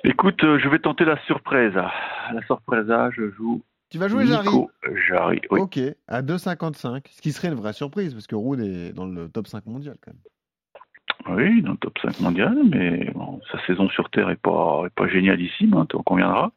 Écoute, 0.02 0.42
euh, 0.44 0.58
je 0.58 0.68
vais 0.68 0.78
tenter 0.80 1.04
la 1.04 1.18
surprise. 1.26 1.74
La 1.74 2.42
surprise, 2.46 2.86
je 3.12 3.30
joue 3.30 3.62
Tu 3.90 3.98
vas 3.98 4.08
jouer 4.08 4.26
Jarry? 4.26 4.48
Nico 4.48 4.70
Jarry. 5.08 5.40
Oui. 5.50 5.60
Ok, 5.60 5.78
à 6.08 6.22
2,55. 6.22 7.06
Ce 7.10 7.20
qui 7.22 7.32
serait 7.32 7.48
une 7.48 7.54
vraie 7.54 7.72
surprise, 7.72 8.12
parce 8.14 8.26
que 8.26 8.34
Ruud 8.34 8.60
est 8.60 8.92
dans 8.92 9.06
le 9.06 9.28
top 9.28 9.46
5 9.46 9.66
mondial 9.66 9.96
quand 10.02 10.12
même. 10.12 11.36
oui, 11.36 11.62
dans 11.62 11.72
le 11.72 11.78
top 11.78 11.96
5 12.02 12.18
mondial, 12.20 12.56
mais 12.68 13.10
bon, 13.14 13.40
sa 13.52 13.64
saison 13.66 13.88
sur 13.90 14.10
Terre 14.10 14.30
est 14.30 14.40
pas, 14.42 14.82
est 14.86 14.94
pas 14.94 15.06
génialissime, 15.08 15.74
hein, 15.74 15.86
tu 15.88 15.96
en 15.96 16.02
conviendras. 16.02 16.50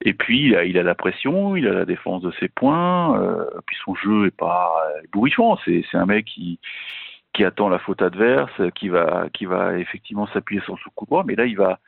Et 0.00 0.14
puis, 0.14 0.48
il 0.48 0.78
a, 0.78 0.82
la 0.82 0.94
pression, 0.94 1.56
il 1.56 1.66
a 1.66 1.72
la 1.72 1.84
défense 1.84 2.22
de 2.22 2.32
ses 2.40 2.48
points, 2.48 3.20
euh, 3.20 3.44
puis 3.66 3.76
son 3.84 3.94
jeu 3.94 4.26
est 4.26 4.36
pas 4.36 4.70
bourrichon. 5.12 5.56
C'est 5.64 5.84
c'est 5.90 5.96
un 5.96 6.06
mec 6.06 6.26
qui, 6.26 6.58
qui 7.32 7.44
attend 7.44 7.68
la 7.68 7.78
faute 7.78 8.02
adverse, 8.02 8.60
qui 8.74 8.88
va, 8.88 9.28
qui 9.32 9.44
va 9.44 9.78
effectivement 9.78 10.26
s'appuyer 10.28 10.62
sur 10.62 10.78
son 10.78 10.90
coup 10.94 11.06
droit, 11.06 11.24
mais 11.26 11.34
là, 11.34 11.44
il 11.44 11.56
va, 11.56 11.80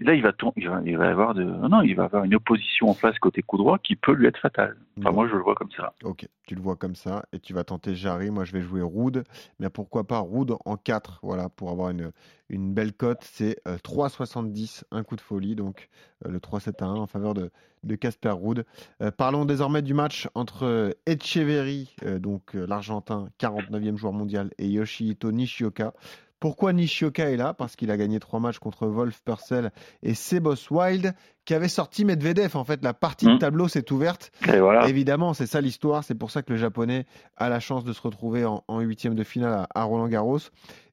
là, 0.00 0.14
il 0.14 0.22
va, 0.22 0.32
tom- 0.32 0.52
il 0.56 0.68
va, 0.68 0.80
il 0.84 0.96
va 0.96 1.08
avoir 1.10 1.34
de, 1.34 1.44
non, 1.44 1.82
il 1.82 1.94
va 1.94 2.04
avoir 2.04 2.24
une 2.24 2.34
opposition 2.34 2.88
en 2.88 2.94
face 2.94 3.18
côté 3.18 3.42
coup 3.42 3.56
droit 3.58 3.78
qui 3.78 3.96
peut 3.96 4.12
lui 4.12 4.26
être 4.26 4.38
fatale. 4.38 4.76
Enfin, 4.98 5.10
Bon. 5.10 5.16
moi, 5.16 5.28
je 5.28 5.34
le 5.34 5.42
vois 5.42 5.54
comme 5.54 5.70
ça. 5.76 5.92
Ok, 6.04 6.26
tu 6.46 6.54
le 6.54 6.60
vois 6.62 6.76
comme 6.76 6.94
ça, 6.94 7.24
et 7.32 7.38
tu 7.40 7.52
vas 7.52 7.64
tenter 7.64 7.94
Jarry. 7.94 8.30
Moi, 8.30 8.44
je 8.44 8.52
vais 8.52 8.62
jouer 8.62 8.80
Ruud, 8.82 9.24
mais 9.58 9.68
pourquoi 9.68 10.04
pas 10.06 10.20
Ruud 10.20 10.52
en 10.64 10.76
4, 10.76 11.20
voilà, 11.22 11.48
pour 11.50 11.70
avoir 11.70 11.90
une, 11.90 12.12
une 12.48 12.72
belle 12.72 12.92
cote. 12.94 13.20
C'est 13.22 13.56
euh, 13.68 13.76
3,70, 13.76 14.84
un 14.90 15.02
coup 15.02 15.16
de 15.16 15.20
folie, 15.20 15.54
donc 15.54 15.88
euh, 16.24 16.30
le 16.30 16.38
3-7 16.38 16.82
à 16.82 16.86
1 16.86 16.94
en 16.94 17.06
faveur 17.06 17.34
de 17.34 17.50
de 17.84 17.94
Casper 17.94 18.30
Ruud. 18.30 18.64
Euh, 19.00 19.12
parlons 19.12 19.44
désormais 19.44 19.80
du 19.80 19.94
match 19.94 20.26
entre 20.34 20.64
euh, 20.64 20.90
Etcheverry, 21.06 21.94
euh, 22.04 22.18
donc 22.18 22.56
euh, 22.56 22.66
l'Argentin, 22.66 23.28
49e 23.38 23.96
joueur 23.96 24.12
mondial, 24.12 24.50
et 24.58 24.66
Yoshihito 24.66 25.30
Nishioka. 25.30 25.92
Pourquoi 26.38 26.72
Nishioka 26.74 27.30
est 27.30 27.36
là? 27.36 27.54
Parce 27.54 27.76
qu'il 27.76 27.90
a 27.90 27.96
gagné 27.96 28.20
trois 28.20 28.40
matchs 28.40 28.58
contre 28.58 28.86
Wolf, 28.86 29.22
Purcell 29.24 29.72
et 30.02 30.12
Sebos 30.14 30.70
Wild, 30.70 31.14
qui 31.46 31.54
avait 31.54 31.68
sorti 31.68 32.04
Medvedev. 32.04 32.56
En 32.56 32.64
fait, 32.64 32.84
la 32.84 32.92
partie 32.92 33.24
de 33.26 33.32
Mm. 33.32 33.38
tableau 33.38 33.68
s'est 33.68 33.90
ouverte. 33.90 34.30
Et 34.52 34.60
voilà. 34.60 34.86
Évidemment, 34.88 35.32
c'est 35.32 35.46
ça 35.46 35.60
l'histoire. 35.62 36.04
C'est 36.04 36.14
pour 36.14 36.30
ça 36.30 36.42
que 36.42 36.52
le 36.52 36.58
Japonais 36.58 37.06
a 37.36 37.48
la 37.48 37.58
chance 37.58 37.84
de 37.84 37.92
se 37.94 38.02
retrouver 38.02 38.44
en, 38.44 38.62
en 38.68 38.80
huitième 38.80 39.14
de 39.14 39.24
finale 39.24 39.66
à, 39.74 39.80
à 39.80 39.84
Roland 39.84 40.08
Garros. 40.08 40.38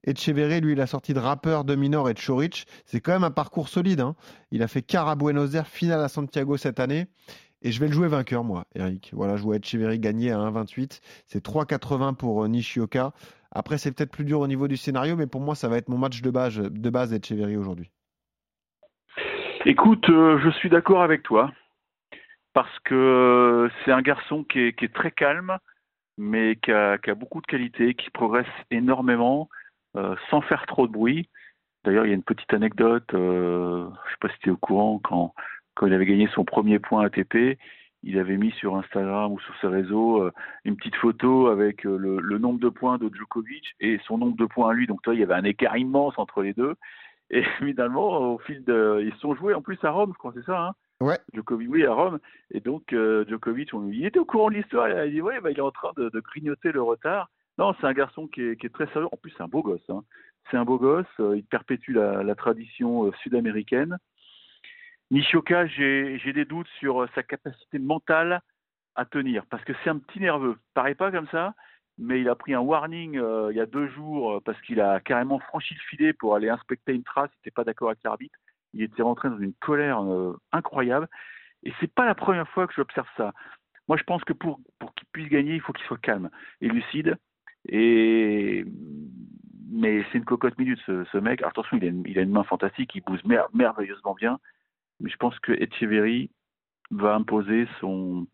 Echeverry, 0.06 0.62
lui, 0.62 0.74
il 0.74 0.82
a 0.82 0.88
sorti 0.88 1.14
de 1.14 1.20
rappeur, 1.20 1.64
de 1.66 1.76
Minor 1.76 2.10
et 2.10 2.14
de 2.14 2.20
Chorich. 2.20 2.66
C'est 2.86 3.00
quand 3.02 3.12
même 3.14 3.24
un 3.24 3.32
parcours 3.32 3.70
solide. 3.70 4.02
hein. 4.02 4.16
Il 4.52 4.64
a 4.64 4.68
fait 4.68 4.82
quart 4.82 5.08
à 5.08 5.16
Buenos 5.16 5.56
Aires, 5.56 5.68
finale 5.68 6.02
à 6.02 6.08
Santiago 6.10 6.58
cette 6.58 6.80
année. 6.80 7.08
Et 7.64 7.72
je 7.72 7.80
vais 7.80 7.88
le 7.88 7.94
jouer 7.94 8.10
vainqueur, 8.10 8.44
moi, 8.44 8.66
Eric. 8.76 9.12
Voilà, 9.14 9.38
je 9.38 9.44
vois 9.44 9.56
Echeverry 9.56 9.98
gagner 9.98 10.32
à 10.32 10.38
1,28. 10.38 11.00
C'est 11.26 11.44
3,80 11.44 12.16
pour 12.16 12.44
euh, 12.44 12.48
Nishioka. 12.50 13.14
Après, 13.52 13.78
c'est 13.78 13.96
peut-être 13.96 14.12
plus 14.12 14.26
dur 14.26 14.42
au 14.42 14.48
niveau 14.48 14.68
du 14.68 14.76
scénario, 14.76 15.16
mais 15.16 15.28
pour 15.28 15.40
moi, 15.40 15.56
ça 15.56 15.70
va 15.70 15.78
être 15.78 15.88
mon 15.88 15.98
match 15.98 16.22
de 16.22 16.30
base, 16.30 16.58
de 16.58 16.90
base 16.90 17.14
Echeverry 17.14 17.56
aujourd'hui. 17.56 17.90
Écoute, 19.66 20.10
euh, 20.10 20.40
je 20.44 20.50
suis 20.50 20.70
d'accord 20.70 21.04
avec 21.04 21.24
toi 21.24 21.52
parce 22.54 22.80
que 22.84 22.94
euh, 22.94 23.70
c'est 23.84 23.94
un 23.94 24.02
garçon 24.02 24.44
qui 24.44 24.60
est, 24.60 24.94
très 24.94 25.12
calme, 25.12 25.58
mais 26.18 26.58
qui 26.58 26.72
a, 26.72 26.98
beaucoup 27.16 27.40
de 27.40 27.48
qualités, 27.48 27.96
qui 27.96 28.10
progresse 28.10 28.46
énormément 28.72 29.50
sans 30.30 30.42
faire 30.42 30.66
trop 30.66 30.88
de 30.88 30.92
bruit. 30.92 31.30
D'ailleurs, 31.84 32.06
il 32.06 32.10
y 32.10 32.12
a 32.12 32.16
une 32.16 32.24
petite 32.24 32.52
anecdote, 32.54 33.06
je 33.12 33.88
sais 34.10 34.18
pas 34.20 34.30
si 34.30 34.40
tu 34.40 34.50
es 34.50 34.52
au 34.52 34.58
courant, 34.58 35.00
quand, 35.04 35.34
quand 35.84 35.88
il 35.88 35.94
avait 35.94 36.06
gagné 36.06 36.30
son 36.34 36.46
premier 36.46 36.80
point 36.80 37.04
ATP, 37.04 37.58
il 38.04 38.18
avait 38.18 38.38
mis 38.38 38.52
sur 38.52 38.78
Instagram 38.78 39.34
ou 39.34 39.40
sur 39.42 39.54
ses 39.60 39.68
réseaux 39.68 40.24
euh, 40.24 40.32
une 40.64 40.78
petite 40.78 40.96
photo 40.96 41.48
avec 41.48 41.86
euh, 41.86 41.98
le, 41.98 42.22
le 42.22 42.38
nombre 42.38 42.60
de 42.62 42.70
points 42.70 42.98
de 42.98 43.10
Djokovic 43.14 43.66
et 43.82 44.00
son 44.08 44.18
nombre 44.18 44.38
de 44.38 44.46
points 44.46 44.70
à 44.70 44.74
lui. 44.74 44.88
Donc, 44.88 45.02
toi, 45.02 45.14
il 45.14 45.20
y 45.20 45.24
avait 45.24 45.34
un 45.34 45.44
écart 45.44 45.76
immense 45.76 46.14
entre 46.18 46.42
les 46.42 46.54
deux. 46.54 46.76
Et 47.32 47.44
finalement, 47.60 48.34
au 48.34 48.38
fil 48.40 48.64
de, 48.64 49.02
ils 49.04 49.12
se 49.14 49.20
sont 49.20 49.36
joués 49.36 49.54
en 49.54 49.62
plus 49.62 49.78
à 49.84 49.90
Rome, 49.92 50.12
je 50.14 50.18
crois, 50.20 50.32
c'est 50.34 50.46
ça, 50.46 50.68
hein? 50.68 50.72
Ouais. 51.02 51.18
Djokovic, 51.34 51.68
oui, 51.70 51.86
à 51.86 51.92
Rome. 51.92 52.20
Et 52.52 52.62
donc, 52.62 52.94
euh, 52.94 53.26
Djokovic, 53.28 53.74
on- 53.74 53.90
il 53.90 54.06
était 54.06 54.20
au 54.20 54.26
courant 54.26 54.50
de 54.50 54.56
l'histoire. 54.56 54.88
Il 54.88 54.96
a 54.96 55.06
dit, 55.10 55.22
ouais, 55.22 55.42
bah, 55.42 55.52
il 55.52 55.58
est 55.58 55.62
en 55.62 55.72
train 55.72 55.92
de, 55.98 56.08
de 56.08 56.20
grignoter 56.22 56.72
le 56.72 56.82
retard. 56.82 57.30
Non, 57.58 57.74
c'est 57.82 57.88
un 57.88 57.94
garçon 57.94 58.28
qui 58.28 58.42
est, 58.42 58.56
qui 58.56 58.68
est 58.68 58.74
très 58.74 58.88
sérieux. 58.94 59.08
En 59.12 59.18
plus, 59.18 59.34
c'est 59.36 59.44
un 59.44 59.50
beau 59.50 59.62
gosse. 59.62 59.84
hein. 59.90 60.02
C'est 60.50 60.56
un 60.56 60.64
beau 60.64 60.78
gosse. 60.78 61.06
il 61.20 61.44
perpétue 61.44 61.92
la, 61.94 62.24
la 62.24 62.36
tradition 62.36 63.12
sud-américaine. 63.22 63.98
Nishioka, 65.12 65.68
j'ai 65.68 66.34
des 66.34 66.46
doutes 66.46 66.68
sur 66.80 67.04
euh, 67.04 67.10
sa 67.16 67.24
capacité 67.24 67.80
mentale 67.80 68.42
à 68.96 69.06
tenir. 69.06 69.46
Parce 69.48 69.64
que 69.64 69.74
c'est 69.84 69.90
un 69.90 70.00
petit 70.00 70.20
nerveux. 70.20 70.58
Paraît 70.74 70.96
pas 70.96 71.12
comme 71.12 71.28
ça, 71.28 71.54
mais 71.98 72.22
il 72.22 72.30
a 72.30 72.36
pris 72.36 72.54
un 72.54 72.60
warning 72.60 73.18
euh, 73.18 73.50
il 73.52 73.58
y 73.58 73.62
a 73.62 73.66
deux 73.66 73.88
jours 73.90 74.34
euh, 74.34 74.40
parce 74.44 74.60
qu'il 74.62 74.82
a 74.82 75.00
carrément 75.00 75.40
franchi 75.40 75.74
le 75.76 75.80
filet 75.82 76.14
pour 76.14 76.36
aller 76.36 76.50
inspecter 76.50 76.94
une 76.94 77.04
trace. 77.04 77.30
Il 77.34 77.40
n'était 77.40 77.54
pas 77.54 77.64
d'accord 77.64 77.90
avec 77.90 78.04
l'arbitre. 78.04 78.38
Il 78.74 78.82
était 78.82 79.04
rentré 79.04 79.30
dans 79.30 79.38
une 79.38 79.54
colère 79.54 80.04
incroyable. 80.52 81.08
Et 81.62 81.72
c'est 81.80 81.94
pas 81.94 82.06
la 82.06 82.16
première 82.16 82.50
fois 82.50 82.66
que 82.66 82.74
j'observe 82.74 83.08
ça. 83.16 83.34
Moi, 83.88 83.98
je 83.98 84.04
pense 84.04 84.24
que 84.24 84.34
pour, 84.34 84.60
qu'il 84.96 85.08
puisse 85.12 85.30
gagner, 85.30 85.54
il 85.54 85.62
faut 85.62 85.74
qu'il 85.74 85.86
soit 85.86 86.00
calme 86.00 86.32
et 86.60 86.70
lucide. 86.70 87.18
Et 87.68 88.66
mais 89.70 90.04
c'est 90.12 90.20
une 90.20 90.26
cocotte 90.26 90.58
minute 90.58 90.80
ce, 90.86 91.18
mec. 91.18 91.42
Alors, 91.42 91.50
attention, 91.50 91.78
il 91.78 91.84
a, 91.84 91.88
une, 91.88 92.04
il 92.06 92.20
a 92.20 92.22
une 92.22 92.32
main 92.32 92.44
fantastique, 92.44 92.94
il 92.96 93.02
bouge 93.02 93.24
mer- 93.26 93.48
merveilleusement 93.54 94.14
bien. 94.14 94.40
Mais 95.04 95.10
je 95.12 95.18
pense 95.18 95.38
que 95.40 95.52
Echeverry 95.52 96.32
va 96.92 97.14
imposer 97.16 97.68
son 97.80 98.26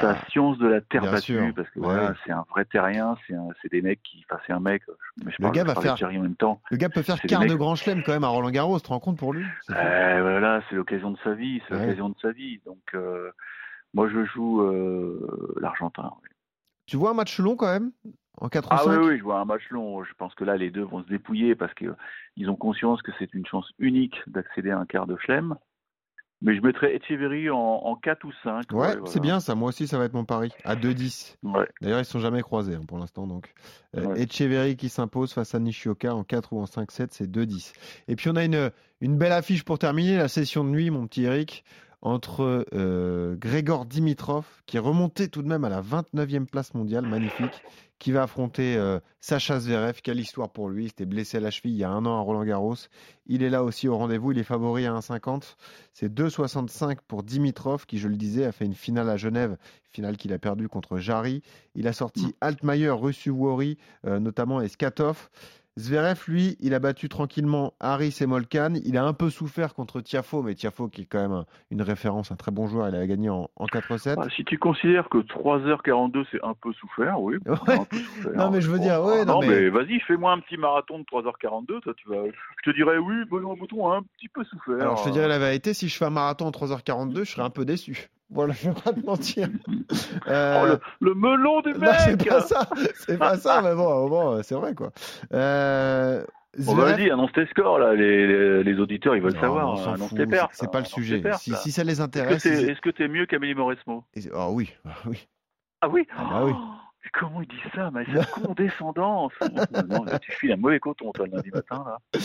sa 0.00 0.20
science 0.26 0.58
de 0.58 0.66
la 0.66 0.80
terre 0.80 1.04
battue 1.10 1.32
sûr. 1.34 1.54
parce 1.54 1.70
que 1.70 1.78
Ouais. 1.78 1.86
voilà, 1.86 2.14
c'est 2.24 2.32
un 2.32 2.44
vrai 2.50 2.64
terrien, 2.64 3.16
c'est 3.62 3.70
des 3.70 3.80
mecs 3.82 4.02
qui, 4.02 4.24
enfin, 4.28 4.40
c'est 4.46 4.52
un 4.52 4.58
mec. 4.60 4.82
Mais 5.24 5.30
je 5.30 5.36
Le 5.38 5.42
parle, 5.44 5.54
gars 5.54 5.62
je 5.62 5.66
va 5.68 5.96
faire- 5.96 6.08
en 6.08 6.22
même 6.22 6.34
temps. 6.34 6.60
Le 6.70 6.76
gars 6.76 6.88
peut 6.90 7.02
faire 7.02 7.20
quart 7.20 7.46
de 7.46 7.54
grand 7.54 7.76
chelem 7.76 8.02
quand 8.02 8.12
même 8.12 8.24
à 8.24 8.28
Roland 8.28 8.50
Garros. 8.50 8.78
Tu 8.78 8.82
te 8.84 8.88
rends 8.88 8.98
compte 9.00 9.18
pour 9.18 9.32
lui? 9.32 9.42
Euh, 9.70 10.18
voilà, 10.22 10.60
c'est 10.68 10.74
l'occasion 10.74 11.12
de 11.12 11.18
sa 11.24 11.34
vie, 11.34 11.62
c'est 11.68 11.74
Ouais. 11.74 11.80
l'occasion 11.80 12.08
de 12.10 12.16
sa 12.20 12.32
vie. 12.32 12.60
Donc, 12.66 12.82
euh, 12.94 13.30
moi, 13.94 14.08
je 14.08 14.24
joue 14.26 14.60
euh, 14.62 15.54
l'Argentin. 15.60 16.12
oui. 16.22 16.28
Tu 16.86 16.96
vois 16.96 17.10
un 17.10 17.14
match 17.14 17.38
long 17.38 17.54
quand 17.54 17.72
même 17.72 17.92
En 18.38 18.48
4 18.48 18.66
ou 18.72 18.74
Ah 18.74 18.78
5 18.84 18.90
oui, 19.00 19.06
oui, 19.10 19.18
je 19.18 19.22
vois 19.22 19.38
un 19.38 19.44
match 19.44 19.62
long. 19.70 20.02
Je 20.02 20.12
pense 20.14 20.34
que 20.34 20.42
là, 20.44 20.56
les 20.56 20.70
deux 20.70 20.82
vont 20.82 21.02
se 21.04 21.08
dépouiller 21.08 21.54
parce 21.54 21.72
qu'ils 21.74 22.50
ont 22.50 22.56
conscience 22.56 23.00
que 23.02 23.12
c'est 23.20 23.32
une 23.34 23.46
chance 23.46 23.70
unique 23.78 24.20
d'accéder 24.26 24.70
à 24.72 24.78
un 24.80 24.86
quart 24.86 25.06
de 25.06 25.16
chelem. 25.16 25.54
Mais 26.42 26.56
je 26.56 26.62
mettrais 26.62 26.96
Echeverry 26.96 27.50
en, 27.50 27.58
en 27.58 27.96
4 27.96 28.24
ou 28.24 28.32
5. 28.42 28.72
Ouais, 28.72 28.96
c'est 29.04 29.20
bien 29.20 29.40
ça. 29.40 29.54
Moi 29.54 29.68
aussi, 29.68 29.86
ça 29.86 29.98
va 29.98 30.06
être 30.06 30.14
mon 30.14 30.24
pari. 30.24 30.50
À 30.64 30.74
2-10. 30.74 31.36
Ouais. 31.42 31.66
D'ailleurs, 31.82 31.98
ils 31.98 32.02
ne 32.02 32.04
sont 32.04 32.18
jamais 32.18 32.40
croisés 32.40 32.74
hein, 32.76 32.84
pour 32.88 32.98
l'instant. 32.98 33.26
Donc, 33.26 33.52
euh, 33.96 34.06
Ouais. 34.06 34.22
Echeverry 34.22 34.76
qui 34.76 34.88
s'impose 34.88 35.34
face 35.34 35.54
à 35.54 35.58
Nishioka 35.58 36.14
en 36.14 36.24
4 36.24 36.52
ou 36.54 36.60
en 36.60 36.64
5-7, 36.64 37.08
c'est 37.10 37.30
2-10. 37.30 37.74
Et 38.08 38.16
puis, 38.16 38.30
on 38.30 38.36
a 38.36 38.44
une, 38.44 38.70
une 39.02 39.18
belle 39.18 39.32
affiche 39.32 39.64
pour 39.64 39.78
terminer 39.78 40.16
la 40.16 40.28
session 40.28 40.64
de 40.64 40.70
nuit, 40.70 40.90
mon 40.90 41.06
petit 41.06 41.24
Eric, 41.24 41.64
entre 42.02 42.66
euh, 42.72 43.36
Grégor 43.36 43.84
Dimitrov, 43.84 44.46
qui 44.66 44.76
est 44.76 44.80
remonté 44.80 45.28
tout 45.28 45.42
de 45.42 45.48
même 45.48 45.64
à 45.64 45.68
la 45.68 45.82
29e 45.82 46.46
place 46.46 46.74
mondiale, 46.74 47.06
magnifique, 47.06 47.62
qui 47.98 48.12
va 48.12 48.22
affronter 48.22 48.76
euh, 48.76 48.98
Sacha 49.20 49.60
Zverev. 49.60 50.00
Quelle 50.02 50.18
histoire 50.18 50.48
pour 50.48 50.70
lui. 50.70 50.84
Il 50.84 50.88
s'était 50.88 51.04
blessé 51.04 51.36
à 51.36 51.40
la 51.40 51.50
cheville 51.50 51.74
il 51.74 51.78
y 51.78 51.84
a 51.84 51.90
un 51.90 52.06
an 52.06 52.18
à 52.18 52.20
Roland 52.20 52.44
Garros. 52.44 52.76
Il 53.26 53.42
est 53.42 53.50
là 53.50 53.62
aussi 53.62 53.86
au 53.86 53.96
rendez-vous. 53.96 54.32
Il 54.32 54.38
est 54.38 54.44
favori 54.44 54.86
à 54.86 54.92
1,50. 54.92 55.56
C'est 55.92 56.12
2,65 56.12 56.96
pour 57.06 57.22
Dimitrov, 57.22 57.84
qui, 57.84 57.98
je 57.98 58.08
le 58.08 58.16
disais, 58.16 58.46
a 58.46 58.52
fait 58.52 58.64
une 58.64 58.74
finale 58.74 59.10
à 59.10 59.18
Genève, 59.18 59.58
finale 59.90 60.16
qu'il 60.16 60.32
a 60.32 60.38
perdue 60.38 60.68
contre 60.68 60.98
Jarry. 60.98 61.42
Il 61.74 61.86
a 61.86 61.92
sorti 61.92 62.34
Altmaier, 62.40 62.90
Rusuvori, 62.90 63.76
euh, 64.06 64.18
notamment, 64.18 64.62
et 64.62 64.68
Skatov. 64.68 65.28
Zverev, 65.78 66.20
lui, 66.28 66.56
il 66.60 66.74
a 66.74 66.78
battu 66.78 67.08
tranquillement 67.08 67.74
Harris 67.80 68.16
et 68.20 68.26
Molkan. 68.26 68.74
Il 68.84 68.96
a 68.98 69.04
un 69.04 69.12
peu 69.12 69.30
souffert 69.30 69.72
contre 69.72 70.00
Tiafo, 70.00 70.42
mais 70.42 70.54
Tiafo, 70.54 70.88
qui 70.88 71.02
est 71.02 71.04
quand 71.06 71.20
même 71.22 71.32
un- 71.32 71.46
une 71.70 71.80
référence, 71.80 72.32
un 72.32 72.36
très 72.36 72.50
bon 72.50 72.66
joueur, 72.66 72.88
il 72.88 72.94
a 72.96 73.06
gagné 73.06 73.30
en, 73.30 73.48
en 73.56 73.66
4-7. 73.66 74.16
Ah, 74.20 74.28
si 74.34 74.44
tu 74.44 74.58
considères 74.58 75.08
que 75.08 75.18
3h42 75.18 76.24
c'est 76.32 76.42
un 76.42 76.54
peu 76.60 76.72
souffert, 76.72 77.20
oui. 77.20 77.36
Ouais. 77.46 77.56
c'est 77.66 77.72
un 77.72 77.84
peu 77.84 77.96
souffert. 77.98 78.32
Non, 78.36 78.50
mais 78.50 78.60
je 78.60 78.70
veux 78.70 78.78
Bon, 78.78 78.82
dire, 78.82 79.02
ouais, 79.02 79.18
ah, 79.22 79.24
non, 79.24 79.34
non, 79.34 79.40
mais- 79.40 79.48
mais, 79.48 79.68
vas-y, 79.70 80.00
fais-moi 80.00 80.32
un 80.32 80.40
petit 80.40 80.56
marathon 80.56 80.98
de 80.98 81.04
3h42, 81.04 81.80
toi, 81.80 81.94
tu 81.96 82.08
vas. 82.08 82.24
Je 82.26 82.70
te 82.70 82.74
dirais 82.76 82.98
oui, 82.98 83.14
Bouton 83.30 83.90
a 83.90 83.96
un 83.98 84.02
petit 84.02 84.28
peu 84.28 84.44
souffert. 84.44 84.80
Alors, 84.80 84.96
je 84.98 85.04
te 85.04 85.08
dirais 85.10 85.28
la 85.28 85.38
vérité, 85.38 85.72
si 85.72 85.88
je 85.88 85.96
fais 85.96 86.04
un 86.04 86.10
marathon 86.10 86.46
en 86.46 86.50
3h42, 86.50 87.24
je 87.24 87.30
serais 87.32 87.42
un 87.42 87.50
peu 87.50 87.64
déçu. 87.64 88.08
Voilà, 88.30 88.52
je 88.54 88.68
vais 88.70 88.74
pas 88.80 88.92
te 88.92 89.04
mentir. 89.04 89.48
Euh, 90.28 90.60
Oh, 90.62 90.66
le, 91.00 91.08
le 91.08 91.14
melon 91.14 91.60
du 91.62 91.72
non, 91.72 91.80
mec 91.80 91.94
c'est 92.00 92.28
pas 92.28 92.40
ça, 92.42 92.68
c'est 93.06 93.18
pas 93.18 93.36
ça, 93.36 93.60
mais 93.64 93.74
bon, 93.74 93.86
au 93.86 94.08
c'est 94.42 94.54
vrai, 94.54 94.74
quoi. 94.74 94.92
Euh, 95.32 96.24
Bon, 96.58 96.74
Zverev- 96.74 96.96
vas-y, 96.96 97.10
annonce 97.10 97.32
tes 97.32 97.46
scores, 97.46 97.78
là. 97.78 97.94
Les, 97.94 98.26
les, 98.26 98.64
les 98.64 98.80
auditeurs, 98.80 99.14
ils 99.14 99.22
veulent 99.22 99.34
Non, 99.34 99.40
savoir. 99.40 99.68
on 99.72 99.76
s'en 99.76 99.92
annonce 99.94 100.08
fout, 100.08 100.18
tes 100.18 100.24
c'est- 100.24 100.30
pas 100.72 100.80
le 100.80 100.84
sujet. 100.84 101.22
Si, 101.38 101.70
ça 101.72 101.84
les 101.84 101.92
Est-ce 101.92 102.00
que 102.00 102.04
intéresse. 102.04 102.42
t'es 102.42 102.70
est-ce 102.72 102.80
que 102.80 102.90
t'es 102.90 103.06
mieux 103.08 103.26
qu'Amélie 103.26 103.54
Mauresmo? 103.54 104.04
Ils- 104.16 104.30
Oh 104.34 104.48
oui, 104.52 104.72
ah 104.84 104.90
oui. 105.06 105.28
Ah 105.80 105.88
oui? 105.88 106.06
Ah 106.16 106.24
bah 106.30 106.42
oui. 106.44 106.52
Oh, 106.54 106.74
comment 107.12 107.42
il 107.42 107.48
dit 107.48 107.56
ça 107.74 107.90
Mais 107.92 108.04
cette 108.12 108.30
condescendance 108.30 109.32
Non, 109.88 110.04
là, 110.04 110.18
tu 110.18 110.32
files 110.32 110.52
un 110.52 110.56
mauvais 110.56 110.80
coton, 110.80 111.12
toi, 111.12 111.26
le 111.26 111.32
lundi 111.36 111.50
matin, 111.50 111.84
là. 111.86 112.20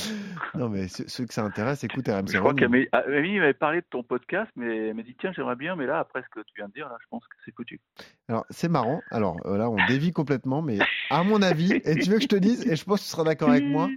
Non, 0.56 0.70
mais 0.70 0.88
ceux, 0.88 1.06
ceux 1.08 1.26
que 1.26 1.34
ça 1.34 1.44
intéresse, 1.44 1.84
écoute 1.84 2.08
RMC. 2.08 2.28
Je 2.28 2.38
crois 2.38 2.52
Running. 2.52 2.60
qu'Amélie 2.60 2.88
ah, 2.92 3.04
Amélie 3.08 3.40
m'avait 3.40 3.54
parlé 3.54 3.82
de 3.82 3.86
ton 3.90 4.04
podcast, 4.04 4.52
mais 4.56 4.88
elle 4.88 4.94
m'a 4.94 5.04
dit 5.04 5.16
tiens, 5.20 5.32
j'aimerais 5.36 5.56
bien, 5.56 5.76
mais 5.76 5.86
là, 5.86 6.00
après 6.00 6.22
ce 6.24 6.30
que 6.30 6.46
tu 6.46 6.54
viens 6.58 6.68
de 6.68 6.74
dire, 6.74 6.88
là, 6.90 6.98
je 7.02 7.08
pense 7.10 7.26
que 7.28 7.36
c'est 7.46 7.54
foutu. 7.56 7.80
Alors, 8.28 8.46
c'est 8.50 8.70
marrant. 8.70 9.02
Alors, 9.12 9.38
euh, 9.46 9.58
là, 9.58 9.70
on 9.70 9.78
dévie 9.88 10.12
complètement, 10.12 10.62
mais 10.62 10.80
à 11.10 11.24
mon 11.24 11.42
avis, 11.42 11.74
et 11.74 11.96
tu 11.96 12.10
veux 12.10 12.18
que 12.18 12.24
je 12.24 12.28
te 12.28 12.36
dise, 12.36 12.68
et 12.68 12.76
je 12.76 12.84
pense 12.86 13.00
que 13.00 13.06
tu 13.06 13.12
seras 13.12 13.24
d'accord 13.24 13.50
avec 13.50 13.66
moi, 13.66 13.90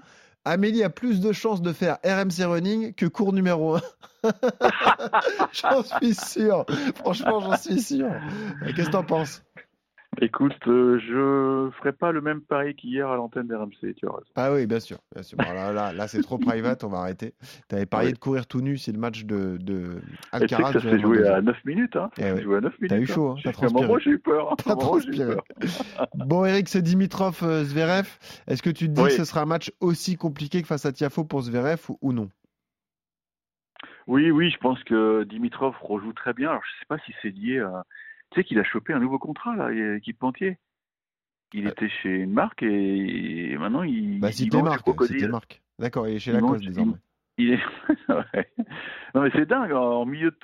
Amélie 0.44 0.82
a 0.82 0.90
plus 0.90 1.20
de 1.20 1.32
chances 1.32 1.60
de 1.60 1.72
faire 1.72 1.98
RMC 2.04 2.44
Running 2.44 2.94
que 2.94 3.06
cours 3.06 3.32
numéro 3.32 3.76
1. 3.76 3.80
j'en 5.52 5.82
suis 5.82 6.14
sûr. 6.14 6.64
Franchement, 6.96 7.40
j'en 7.40 7.56
suis 7.56 7.80
sûr. 7.80 8.06
Euh, 8.06 8.72
Qu'est-ce 8.74 8.86
que 8.86 8.92
t'en 8.92 9.04
penses? 9.04 9.42
Écoute, 10.20 10.56
euh, 10.66 10.98
je 10.98 11.70
ferai 11.78 11.92
pas 11.92 12.10
le 12.12 12.20
même 12.20 12.40
pari 12.40 12.74
qu'hier 12.74 13.08
à 13.08 13.16
l'antenne 13.16 13.46
d'RMC, 13.46 13.94
tu. 13.94 14.06
Ah 14.34 14.52
oui, 14.52 14.66
bien 14.66 14.80
sûr. 14.80 14.98
Bien 15.14 15.22
sûr. 15.22 15.38
Bon, 15.38 15.52
là, 15.52 15.72
là, 15.72 15.92
là, 15.92 16.08
c'est 16.08 16.22
trop 16.22 16.38
private, 16.38 16.82
on 16.82 16.88
va 16.88 16.98
arrêter. 16.98 17.34
Tu 17.68 17.74
avais 17.76 17.86
parié 17.86 18.08
Oui. 18.08 18.14
de 18.14 18.18
courir 18.18 18.46
tout 18.46 18.60
nu 18.60 18.76
si 18.78 18.90
le 18.90 18.98
match 18.98 19.24
de, 19.24 19.58
de 19.58 20.00
Alcaraz 20.32 20.72
que 20.72 20.80
ça 20.80 20.90
s'est 20.90 20.98
joué 21.00 21.18
22 21.18 21.26
à 21.26 21.30
heures. 21.36 21.42
9 21.42 21.64
minutes, 21.64 21.96
hein. 21.96 22.10
Eh 22.18 22.22
Ça 22.22 22.34
ouais. 22.34 22.42
joué 22.42 22.56
à 22.56 22.60
9 22.60 22.72
minutes. 22.80 22.90
T'as 22.90 22.98
eu 22.98 23.06
chaud, 23.06 23.30
hein, 23.30 23.36
t'as 23.44 23.50
À 23.50 23.52
un 23.52 23.70
moment, 23.70 23.78
transpiré. 23.80 24.00
j'ai 24.04 24.10
eu 24.10 24.18
peur. 24.18 24.52
hein. 24.52 24.56
T'as 24.64 24.76
transpiré. 24.76 25.34
peur. 25.34 25.44
Bon, 26.14 26.44
Eric, 26.44 26.68
c'est 26.68 26.82
Dimitrov 26.82 27.38
euh, 27.42 27.64
Zverev. 27.64 28.08
Est-ce 28.48 28.62
que 28.62 28.70
tu 28.70 28.86
te 28.88 28.92
dis 28.92 29.02
Oui. 29.02 29.08
que 29.08 29.14
ce 29.14 29.24
sera 29.24 29.42
un 29.42 29.46
match 29.46 29.70
aussi 29.80 30.16
compliqué 30.16 30.62
que 30.62 30.66
face 30.68 30.84
à 30.86 30.92
Tiafo 30.92 31.24
pour 31.24 31.42
Zverev 31.42 31.78
ou, 31.90 31.98
ou 32.02 32.12
non? 32.12 32.28
Oui, 34.06 34.30
oui, 34.30 34.50
je 34.50 34.56
pense 34.58 34.82
que 34.84 35.22
Dimitrov 35.24 35.76
rejoue 35.82 36.12
très 36.14 36.32
bien. 36.32 36.48
Alors, 36.50 36.62
je 36.64 36.80
sais 36.80 36.86
pas 36.88 36.98
si 37.04 37.12
c'est 37.22 37.28
lié 37.30 37.60
à. 37.60 37.84
Tu 38.30 38.40
sais 38.40 38.44
qu'il 38.44 38.58
a 38.58 38.64
chopé 38.64 38.92
un 38.92 38.98
nouveau 39.00 39.18
contrat, 39.18 39.56
là, 39.56 39.72
il 39.72 39.78
est 39.78 39.96
équipementier. 39.98 40.58
Il 41.54 41.66
Euh. 41.66 41.70
était 41.70 41.88
chez 41.88 42.10
une 42.10 42.32
marque 42.32 42.62
et, 42.62 43.52
et 43.52 43.56
maintenant 43.58 43.82
il. 43.82 44.20
Bah, 44.20 44.30
t'es 44.30 44.44
du 44.44 45.28
marque. 45.28 45.62
D'accord, 45.78 46.06
il 46.08 46.16
est 46.16 46.18
chez 46.18 46.32
Lacoste 46.32 46.64
désormais. 46.64 46.92
Il 47.38 47.52
est... 47.52 47.60
ouais. 48.08 48.50
Non 49.14 49.22
mais 49.22 49.30
c'est 49.32 49.46
dingue 49.46 49.72
en 49.72 50.04
milieu 50.04 50.36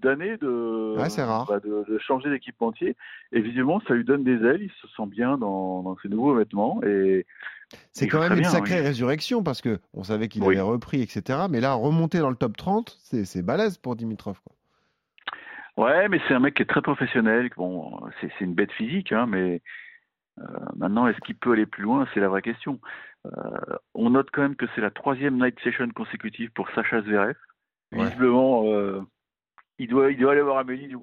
d'année 0.00 0.36
de, 0.38 0.94
Ouais, 0.96 1.08
bah, 1.46 1.60
de, 1.60 1.84
de 1.92 1.98
changer 1.98 2.30
d'équipementier. 2.30 2.96
Et 3.32 3.40
visiblement, 3.40 3.80
ça 3.86 3.94
lui 3.94 4.04
donne 4.04 4.22
des 4.24 4.36
ailes. 4.46 4.62
Il 4.62 4.70
se 4.80 4.86
sent 4.96 5.06
bien 5.08 5.36
dans, 5.36 5.82
dans 5.82 5.96
ses 5.98 6.08
nouveaux 6.08 6.34
vêtements. 6.36 6.80
Et 6.84 7.26
C'est 7.92 8.06
quand 8.08 8.20
même 8.20 8.32
une 8.34 8.40
bien, 8.40 8.48
sacrée 8.48 8.76
oui. 8.80 8.86
résurrection 8.86 9.42
parce 9.42 9.60
que 9.60 9.78
on 9.92 10.04
savait 10.04 10.28
qu'il 10.28 10.42
Oui. 10.42 10.54
avait 10.54 10.62
repris, 10.62 11.02
etc. 11.02 11.40
Mais 11.50 11.60
là, 11.60 11.74
remonter 11.74 12.20
dans 12.20 12.30
le 12.30 12.36
top 12.36 12.56
30, 12.56 12.96
c'est 13.02 13.24
c'est 13.26 13.42
balèze 13.42 13.76
pour 13.76 13.96
Dimitrov. 13.96 14.40
Quoi. 14.46 14.56
Ouais, 15.76 16.08
mais 16.08 16.20
c'est 16.26 16.34
un 16.34 16.40
mec 16.40 16.54
qui 16.54 16.62
est 16.62 16.66
très 16.66 16.82
professionnel. 16.82 17.50
Bon, 17.56 18.00
c'est 18.20 18.30
une 18.40 18.54
bête 18.54 18.72
physique, 18.72 19.12
hein, 19.12 19.26
mais 19.26 19.62
euh, 20.38 20.44
maintenant, 20.76 21.06
est-ce 21.06 21.20
qu'il 21.20 21.36
peut 21.36 21.52
aller 21.52 21.66
plus 21.66 21.82
loin? 21.82 22.06
C'est 22.14 22.20
la 22.20 22.28
vraie 22.28 22.42
question. 22.42 22.80
Euh, 23.26 23.76
on 23.94 24.10
note 24.10 24.28
quand 24.32 24.42
même 24.42 24.56
que 24.56 24.66
c'est 24.74 24.80
la 24.80 24.90
troisième 24.90 25.36
night 25.40 25.58
session 25.60 25.88
consécutive 25.90 26.50
pour 26.52 26.70
Sacha 26.70 27.02
Zverev. 27.02 27.34
Ouais. 27.92 28.04
Visiblement, 28.04 28.64
euh, 28.66 29.02
il 29.78 29.88
doit, 29.88 30.10
il 30.10 30.18
doit 30.18 30.32
aller 30.32 30.40
voir 30.42 30.58
Amélie. 30.58 30.88
dit, 30.88 30.94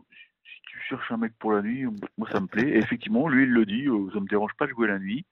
Si 0.43 0.61
tu 0.63 0.79
cherches 0.89 1.11
un 1.11 1.17
mec 1.17 1.33
pour 1.37 1.51
la 1.51 1.61
nuit, 1.61 1.85
moi 2.17 2.27
ça 2.31 2.39
me 2.39 2.47
plaît. 2.47 2.69
Et 2.69 2.77
effectivement, 2.77 3.27
lui, 3.27 3.43
il 3.43 3.51
le 3.51 3.65
dit. 3.65 3.87
euh, 3.87 4.09
Ça 4.13 4.19
me 4.19 4.27
dérange 4.27 4.53
pas 4.57 4.65
de 4.65 4.71
jouer 4.71 4.87
la 4.87 4.99
nuit. 4.99 5.25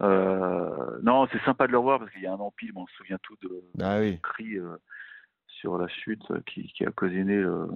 Non, 0.00 1.28
c'est 1.30 1.42
sympa 1.44 1.66
de 1.66 1.72
le 1.72 1.78
revoir 1.78 1.98
parce 1.98 2.10
qu'il 2.10 2.22
y 2.22 2.26
a 2.26 2.32
un 2.32 2.38
empile. 2.38 2.72
On 2.74 2.86
se 2.86 2.94
souvient 2.96 3.18
tout 3.22 3.36
de 3.42 3.62
Ah 3.80 3.98
oui. 4.00 4.18
Sur 5.60 5.78
la 5.78 5.88
chute 5.88 6.22
qui, 6.46 6.72
qui 6.72 6.84
a 6.84 6.88
occasionné 6.88 7.34
euh, 7.34 7.66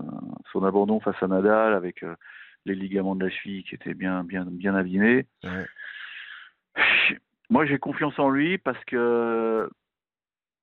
son 0.53 0.65
abandon 0.65 1.01
face 1.01 1.23
à 1.23 1.27
Nadal 1.27 1.75
avec 1.75 2.03
euh, 2.03 2.15
les 2.65 2.75
ligaments 2.75 3.15
de 3.15 3.25
la 3.25 3.31
cheville 3.31 3.63
qui 3.65 3.75
étaient 3.75 3.95
bien, 3.95 4.25
bien, 4.25 4.45
bien 4.47 4.75
abîmés. 4.75 5.27
Ouais. 5.45 5.67
Moi, 7.51 7.67
j'ai 7.67 7.79
confiance 7.79 8.19
en 8.19 8.31
lui 8.31 8.59
parce 8.59 8.83
que 8.87 9.69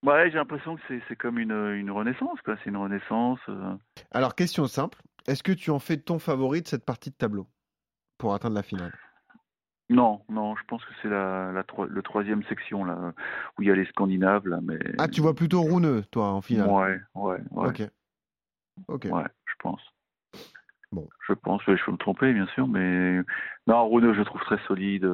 ouais, 0.03 0.29
j'ai 0.31 0.37
l'impression 0.37 0.75
que 0.75 0.81
c'est 1.07 1.15
comme 1.15 1.37
une, 1.37 1.51
une 1.51 1.91
renaissance. 1.91 2.41
quoi. 2.41 2.57
C'est 2.63 2.69
une 2.69 2.77
renaissance. 2.77 3.39
euh. 3.49 3.75
Alors, 4.11 4.35
question 4.35 4.65
simple. 4.65 4.97
Est-ce 5.27 5.43
que 5.43 5.51
tu 5.51 5.69
en 5.69 5.79
fais 5.79 5.97
ton 5.97 6.17
favori 6.17 6.63
de 6.63 6.67
cette 6.67 6.85
partie 6.85 7.11
de 7.11 7.15
tableau 7.15 7.47
pour 8.17 8.33
atteindre 8.33 8.55
la 8.55 8.63
finale? 8.63 8.91
Non, 9.91 10.23
non, 10.29 10.55
je 10.55 10.63
pense 10.67 10.83
que 10.85 10.93
c'est 11.01 11.09
la, 11.09 11.51
la, 11.51 11.63
troi- 11.63 11.87
le 11.87 12.01
troisième 12.01 12.43
section 12.43 12.85
là 12.85 13.13
où 13.57 13.61
il 13.61 13.67
y 13.67 13.71
a 13.71 13.75
les 13.75 13.85
Scandinaves 13.85 14.47
là, 14.47 14.59
mais 14.63 14.79
Ah, 14.97 15.09
tu 15.09 15.19
vois 15.19 15.35
plutôt 15.35 15.61
Rouneux, 15.61 16.03
toi, 16.11 16.29
en 16.29 16.41
finale 16.41 16.69
ouais, 16.69 16.99
ouais, 17.15 17.39
ouais, 17.51 17.67
Ok. 17.67 17.81
Ok. 18.87 19.05
ouais, 19.11 19.23
je 19.45 19.53
pense. 19.59 19.81
Bon. 20.93 21.07
Je 21.27 21.33
pense, 21.33 21.61
je 21.67 21.73
peux 21.85 21.91
me 21.91 21.97
tromper 21.97 22.31
bien 22.33 22.47
sûr, 22.47 22.67
mais 22.69 23.19
non, 23.67 23.89
Rune, 23.89 24.13
je 24.13 24.19
le 24.19 24.25
trouve 24.25 24.41
très 24.41 24.59
solide. 24.65 25.09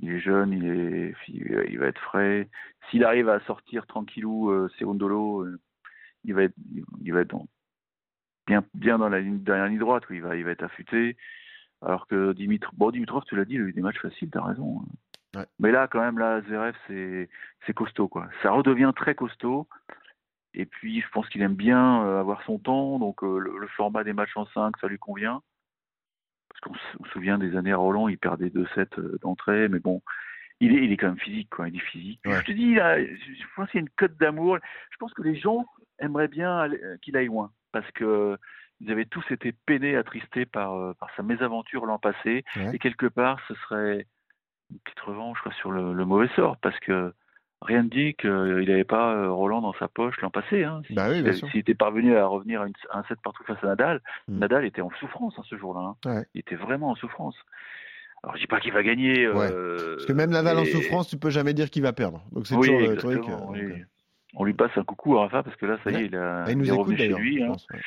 Il 0.00 0.10
est 0.10 0.20
jeune, 0.20 0.52
il 0.52 0.66
est, 0.66 1.14
il 1.28 1.78
va 1.78 1.86
être 1.86 2.00
frais. 2.00 2.48
S'il 2.90 3.04
arrive 3.04 3.28
à 3.28 3.40
sortir 3.46 3.86
tranquillou, 3.86 4.50
euh, 4.50 4.68
Cerundolo, 4.78 5.42
euh, 5.42 5.60
il 6.24 6.34
va 6.34 6.42
être, 6.42 6.54
il 7.02 7.12
va 7.12 7.20
être 7.20 7.30
dans- 7.30 7.46
bien, 8.46 8.64
bien 8.74 8.98
dans 8.98 9.08
la 9.08 9.20
ligne, 9.20 9.38
derrière 9.42 9.64
la 9.64 9.70
ligne 9.70 9.78
droite, 9.78 10.08
où 10.10 10.12
il 10.12 10.22
va, 10.22 10.36
il 10.36 10.44
va 10.44 10.50
être 10.50 10.64
affûté. 10.64 11.16
Alors 11.82 12.06
que 12.06 12.32
Dimitrov, 12.32 12.74
bon, 12.76 12.90
Dimitrov, 12.90 13.24
tu 13.26 13.36
l'as 13.36 13.44
dit, 13.44 13.54
il 13.54 13.60
a 13.60 13.64
eu 13.64 13.72
des 13.72 13.82
matchs 13.82 14.00
faciles, 14.00 14.30
t'as 14.30 14.42
raison. 14.42 14.80
hein. 14.82 15.38
Ouais. 15.40 15.46
Mais 15.58 15.70
là, 15.70 15.86
quand 15.88 16.00
même, 16.00 16.18
là, 16.18 16.40
Zverev, 16.42 16.74
c'est, 16.86 17.28
costaud, 17.74 18.08
quoi. 18.08 18.28
Ça 18.42 18.50
redevient 18.52 18.92
très 18.96 19.14
costaud. 19.14 19.68
Et 20.54 20.64
puis, 20.64 21.02
je 21.02 21.08
pense 21.10 21.28
qu'il 21.28 21.42
aime 21.42 21.54
bien 21.56 22.02
euh, 22.06 22.20
avoir 22.20 22.42
son 22.44 22.58
temps, 22.58 22.98
donc 22.98 23.22
euh, 23.22 23.38
le, 23.38 23.58
le 23.58 23.66
format 23.68 24.02
des 24.04 24.14
matchs 24.14 24.34
en 24.36 24.46
5, 24.46 24.74
ça 24.80 24.86
lui 24.88 24.98
convient. 24.98 25.42
Parce 26.48 26.60
qu'on 26.60 26.74
se- 27.04 27.10
souvient 27.12 27.36
des 27.36 27.54
années 27.56 27.72
à 27.72 27.76
Roland, 27.76 28.08
il 28.08 28.16
perdait 28.16 28.48
2-7 28.48 28.98
euh, 28.98 29.18
d'entrée, 29.20 29.68
mais 29.68 29.78
bon, 29.80 30.00
il 30.60 30.74
est, 30.74 30.84
il 30.84 30.92
est 30.92 30.96
quand 30.96 31.08
même 31.08 31.18
physique, 31.18 31.50
quoi. 31.50 31.68
Il 31.68 31.76
est 31.76 31.80
physique. 31.80 32.20
Ouais. 32.24 32.40
Je 32.40 32.44
te 32.46 32.52
dis, 32.52 32.74
là, 32.76 32.98
je 33.04 33.44
pense 33.54 33.70
qu'il 33.70 33.78
y 33.80 33.82
a 33.82 33.86
une 33.86 33.90
cote 33.90 34.16
d'amour. 34.16 34.56
Je 34.90 34.96
pense 34.96 35.12
que 35.12 35.22
les 35.22 35.36
gens 35.36 35.66
aimeraient 35.98 36.28
bien 36.28 36.70
qu'il 37.02 37.14
aille 37.18 37.26
loin, 37.26 37.52
parce 37.72 37.90
que 37.90 38.38
ils 38.80 38.90
avaient 38.90 39.04
tous 39.06 39.24
été 39.30 39.52
peinés, 39.66 39.96
attristés 39.96 40.46
par, 40.46 40.74
euh, 40.74 40.92
par 40.98 41.08
sa 41.16 41.22
mésaventure 41.22 41.86
l'an 41.86 41.98
passé, 41.98 42.44
Ouais. 42.56 42.74
et 42.74 42.78
quelque 42.78 43.06
part, 43.06 43.38
ce 43.48 43.54
serait 43.54 44.06
une 44.70 44.78
petite 44.84 45.00
revanche 45.00 45.40
quoi, 45.42 45.52
sur 45.52 45.70
le, 45.70 45.92
le 45.92 46.04
mauvais 46.04 46.28
sort, 46.36 46.56
parce 46.58 46.78
que 46.80 47.12
rien 47.62 47.84
ne 47.84 47.88
dit 47.88 48.14
qu'il 48.14 48.30
n'avait 48.68 48.84
pas 48.84 49.14
euh, 49.14 49.30
Roland 49.30 49.62
dans 49.62 49.72
sa 49.74 49.88
poche 49.88 50.20
l'an 50.20 50.30
passé. 50.30 50.64
Hein. 50.64 50.82
Bah 50.90 51.08
oui, 51.08 51.22
s'il- 51.34 51.56
était 51.60 51.74
parvenu 51.74 52.16
à 52.16 52.26
revenir 52.26 52.60
à, 52.62 52.66
une- 52.66 52.72
à 52.90 52.98
un 52.98 53.02
7 53.04 53.18
partout 53.22 53.44
face 53.44 53.62
à 53.62 53.68
Nadal, 53.68 54.02
Mm. 54.28 54.38
Nadal 54.38 54.64
était 54.66 54.82
en 54.82 54.90
souffrance 55.00 55.34
hein, 55.38 55.42
ce 55.48 55.56
jour-là. 55.56 55.80
hein. 55.80 55.96
Ouais. 56.04 56.26
Il 56.34 56.40
était 56.40 56.56
vraiment 56.56 56.90
en 56.90 56.94
souffrance. 56.96 57.36
Alors 58.22 58.34
je 58.36 58.40
dis 58.40 58.46
pas 58.46 58.60
qu'il 58.60 58.72
va 58.72 58.82
gagner. 58.82 59.24
euh, 59.24 59.94
Parce 59.94 60.06
que 60.06 60.12
même 60.12 60.30
Nadal 60.30 60.58
en 60.58 60.62
mais- 60.62 60.66
souffrance, 60.66 61.08
tu 61.08 61.16
peux 61.16 61.30
jamais 61.30 61.54
dire 61.54 61.70
qu'il 61.70 61.82
va 61.82 61.92
perdre. 61.92 62.22
Donc 62.32 62.46
c'est 62.46 62.56
Oui, 62.56 62.66
toujours 62.68 62.90
le 62.90 62.96
truc. 62.96 63.18
euh, 63.18 63.22
donc, 63.22 63.56
euh, 63.56 63.76
On 64.34 64.44
lui 64.44 64.52
passe 64.52 64.76
un 64.76 64.84
coucou 64.84 65.16
à 65.16 65.22
Rafa 65.22 65.42
parce 65.44 65.56
que 65.56 65.64
là, 65.64 65.78
ça 65.82 65.90
y 65.92 65.94
est, 65.96 66.06
il, 66.06 66.16
a, 66.16 66.44
ah, 66.44 66.50
il 66.50 66.58
nous 66.58 66.64
est 66.64 66.68
écoute 66.68 66.80
revenu 66.80 66.98
chez 66.98 67.08
lui. 67.08 67.40
je 67.40 67.46
pense, 67.46 67.66
ouais. 67.72 67.80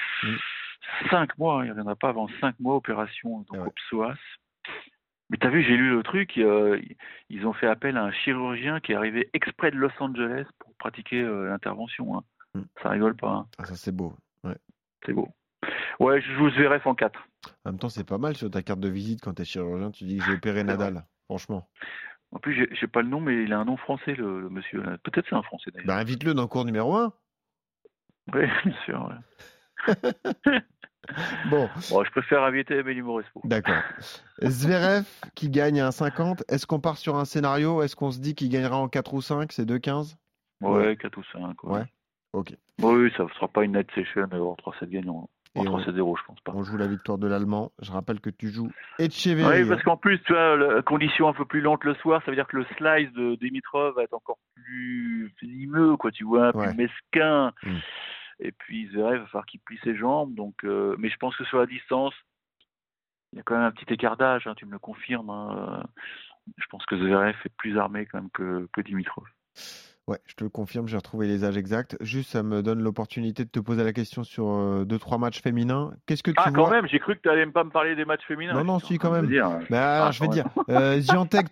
Cinq 1.10 1.38
mois, 1.38 1.62
il 1.63 1.65
ne 1.68 1.72
reviendra 1.72 1.96
pas 1.96 2.10
avant 2.10 2.28
cinq 2.42 2.60
mois 2.60 2.76
opération 2.76 3.39
donc 3.42 3.52
Ouais. 3.52 3.68
au 3.68 3.72
psoas. 3.72 4.15
Mais 5.30 5.38
t'as 5.38 5.50
vu, 5.50 5.62
j'ai 5.63 5.78
lu 5.78 5.92
le 5.92 6.02
truc, 6.02 6.38
euh, 6.39 6.82
ils 7.30 7.46
ont 7.46 7.54
fait 7.54 7.68
appel 7.68 7.98
à 7.98 8.04
un 8.04 8.12
chirurgien 8.12 8.80
qui 8.80 8.94
est 8.94 8.96
arrivé 8.96 9.30
exprès 9.34 9.70
de 9.72 9.76
Los 9.78 9.92
Angeles 10.00 10.46
pour 10.58 10.74
pratiquer 10.76 11.22
euh, 11.22 11.50
l'intervention. 11.50 12.18
hein. 12.18 12.24
Mm. 12.56 12.62
Ça 12.82 12.89
rigole 12.89 13.15
pas, 13.15 13.30
hein. 13.30 13.48
Ah, 13.60 13.65
ça 13.65 13.76
c'est 13.76 13.92
beau. 13.96 14.13
c'est 15.06 15.13
beau. 15.13 15.28
Ouais, 16.00 16.20
je 16.22 16.32
joue 16.34 16.50
Zverev 16.52 16.82
en 16.88 16.96
4. 16.96 17.20
En 17.65 17.70
même 17.72 17.80
temps, 17.80 17.89
c'est 17.89 18.08
pas 18.08 18.18
mal 18.18 18.36
sur 18.36 18.50
ta 18.50 18.63
carte 18.63 18.80
de 18.80 18.89
visite 18.89 19.22
quand 19.22 19.34
t'es 19.34 19.46
chirurgien. 19.46 19.92
Tu 19.92 20.06
dis 20.06 20.18
que 20.18 20.24
j'ai 20.26 20.34
opéré 20.34 20.63
Nadal. 20.63 21.06
Franchement. 21.26 21.70
En 22.32 22.39
plus, 22.39 22.54
j'ai- 22.72 22.88
pas 22.88 23.02
le 23.02 23.10
nom, 23.10 23.20
mais 23.22 23.44
il 23.44 23.54
a 23.54 23.60
un 23.60 23.65
nom 23.65 23.78
français, 23.78 24.13
le, 24.15 24.42
le 24.42 24.50
monsieur. 24.50 24.82
Peut-être 25.04 25.26
c'est 25.30 25.36
un 25.36 25.42
français 25.44 25.70
d'ailleurs. 25.72 25.88
Bah, 25.88 25.98
invite-le 25.98 26.34
dans 26.34 26.44
le 26.44 26.48
cours 26.48 26.65
numéro 26.65 26.96
1. 26.96 27.13
Oui, 28.34 28.42
bien 28.65 28.74
sûr. 28.86 29.08
ouais. 29.10 29.15
Bon, 31.50 31.68
Bon, 31.89 32.04
je 32.04 32.12
préfère 32.12 32.44
inviter 32.44 32.78
Amélie 32.80 33.02
Maurespo. 33.02 33.42
d'accord. 33.44 33.82
Zverev 34.44 35.06
qui 35.34 35.50
gagne 35.50 35.82
à 35.82 35.89
1,50. 35.89 36.44
Est-ce 36.48 36.68
qu'on 36.68 36.80
part 36.80 36.98
sur 36.98 37.15
un 37.15 37.26
scénario? 37.26 37.82
Est-ce 37.82 37.96
qu'on 37.96 38.12
se 38.12 38.20
dit 38.20 38.36
qu'il 38.36 38.50
gagnera 38.50 38.78
en 38.78 38.88
4 38.88 39.13
ou 39.15 39.22
5 39.22 39.52
C'est 39.52 39.65
2,15 39.65 40.18
Ouais, 40.62 40.96
4 40.98 41.18
ou 41.18 41.24
5. 41.32 41.63
Ouais. 41.63 41.84
Ok. 42.34 42.54
Oui, 42.84 43.12
ça 43.18 43.24
ne 43.24 43.30
sera 43.30 43.48
pas 43.48 43.63
une 43.63 43.72
net 43.72 43.88
session 43.96 44.22
en 44.32 44.56
3-7 44.56 44.89
gagnant. 44.89 45.30
En 45.56 45.63
Et 45.63 45.68
on- 45.68 45.80
3-7-0, 45.80 46.15
je 46.20 46.24
pense 46.28 46.39
pas. 46.42 46.52
On 46.54 46.62
joue 46.62 46.78
la 46.78 46.86
victoire 46.86 47.18
de 47.18 47.26
l'Allemand. 47.26 47.72
Je 47.82 47.92
rappelle 47.92 48.20
que 48.20 48.30
tu 48.30 48.50
joues 48.52 48.70
Etcheverry. 49.00 49.63
Oui, 49.63 49.68
parce 49.70 49.82
qu'en 49.82 49.98
plus, 49.98 50.22
tu 50.22 50.34
vois, 50.34 50.58
la 50.58 50.82
condition 50.84 51.28
un 51.28 51.34
peu 51.34 51.46
plus 51.46 51.62
lente 51.62 51.84
le 51.86 51.96
soir, 51.96 52.22
ça 52.24 52.30
veut 52.30 52.36
dire 52.38 52.46
que 52.48 52.58
le 52.58 52.65
slice 52.78 53.12
de 53.13 53.34
Dimitrov 53.38 53.96
va 53.96 54.04
être 54.04 54.13
encore 54.13 54.38
plus 54.54 55.34
venimeux, 55.42 55.98
quoi, 55.98 56.12
tu 56.12 56.24
vois, 56.24 56.56
Ouais. 56.56 56.68
plus 56.68 56.78
mesquin. 56.78 57.52
Mm. 57.63 57.78
Et 58.39 58.52
puis 58.52 58.89
Zverev 58.91 59.19
va 59.21 59.25
falloir 59.28 59.45
qu'il 59.45 59.60
plie 59.60 59.80
ses 59.84 59.95
jambes. 59.95 60.34
Donc, 60.36 60.63
euh, 60.63 60.95
mais 60.97 61.10
je 61.10 61.17
pense 61.17 61.36
que 61.36 61.43
sur 61.45 61.60
la 61.60 61.65
distance, 61.65 62.13
il 63.34 63.38
y 63.38 63.39
a 63.39 63.43
quand 63.43 63.56
même 63.56 63.65
un 63.65 63.71
petit 63.71 63.93
écart 63.93 64.17
d'âge, 64.17 64.47
hein, 64.47 64.56
tu 64.56 64.65
me 64.65 64.71
le 64.71 64.80
confirmes. 64.80 65.30
hein. 65.30 65.84
Je 66.58 66.65
pense 66.67 66.86
que 66.86 66.97
Zverev 66.97 67.36
est 67.45 67.56
plus 67.58 67.78
armé 67.78 68.06
quand 68.06 68.19
même 68.19 68.32
que 68.32 68.82
Dimitrov. 68.82 69.28
Ouais, 70.10 70.17
je 70.26 70.34
te 70.34 70.43
le 70.43 70.50
confirme, 70.50 70.88
j'ai 70.88 70.98
retrouvé 70.98 71.28
les 71.28 71.43
âges 71.45 71.56
exacts. 71.56 71.95
Juste, 72.02 72.32
ça 72.32 72.41
me 72.41 72.63
donne 72.63 72.82
l'opportunité 72.82 73.45
de 73.45 73.50
te 73.50 73.60
poser 73.60 73.84
la 73.84 73.93
question 73.93 74.24
sur 74.24 74.43
2-3 74.43 75.19
matchs 75.19 75.39
féminins. 75.43 75.91
Qu'est-ce 76.08 76.24
que 76.24 76.32
tu 76.32 76.38
Ah, 76.43 76.50
vois 76.50 76.65
quand 76.65 76.72
même, 76.72 76.88
j'ai 76.88 76.98
cru 76.98 77.15
que 77.15 77.22
tu 77.22 77.30
allais 77.30 77.45
pas 77.45 77.63
me 77.63 77.69
parler 77.69 77.95
des 77.95 78.06
matchs 78.06 78.26
féminins. 78.28 78.54
Non, 78.54 78.63
non, 78.63 78.80
si, 78.80 78.98
quand 78.98 79.12
même. 79.12 79.28
dire. 79.28 79.48
Bah, 79.69 80.08
Ah, 80.08 80.12
je 80.12 80.19
vais 80.22 80.28
dire, 80.30 80.45
euh, 80.72 81.00
Ziantec, 81.00 81.45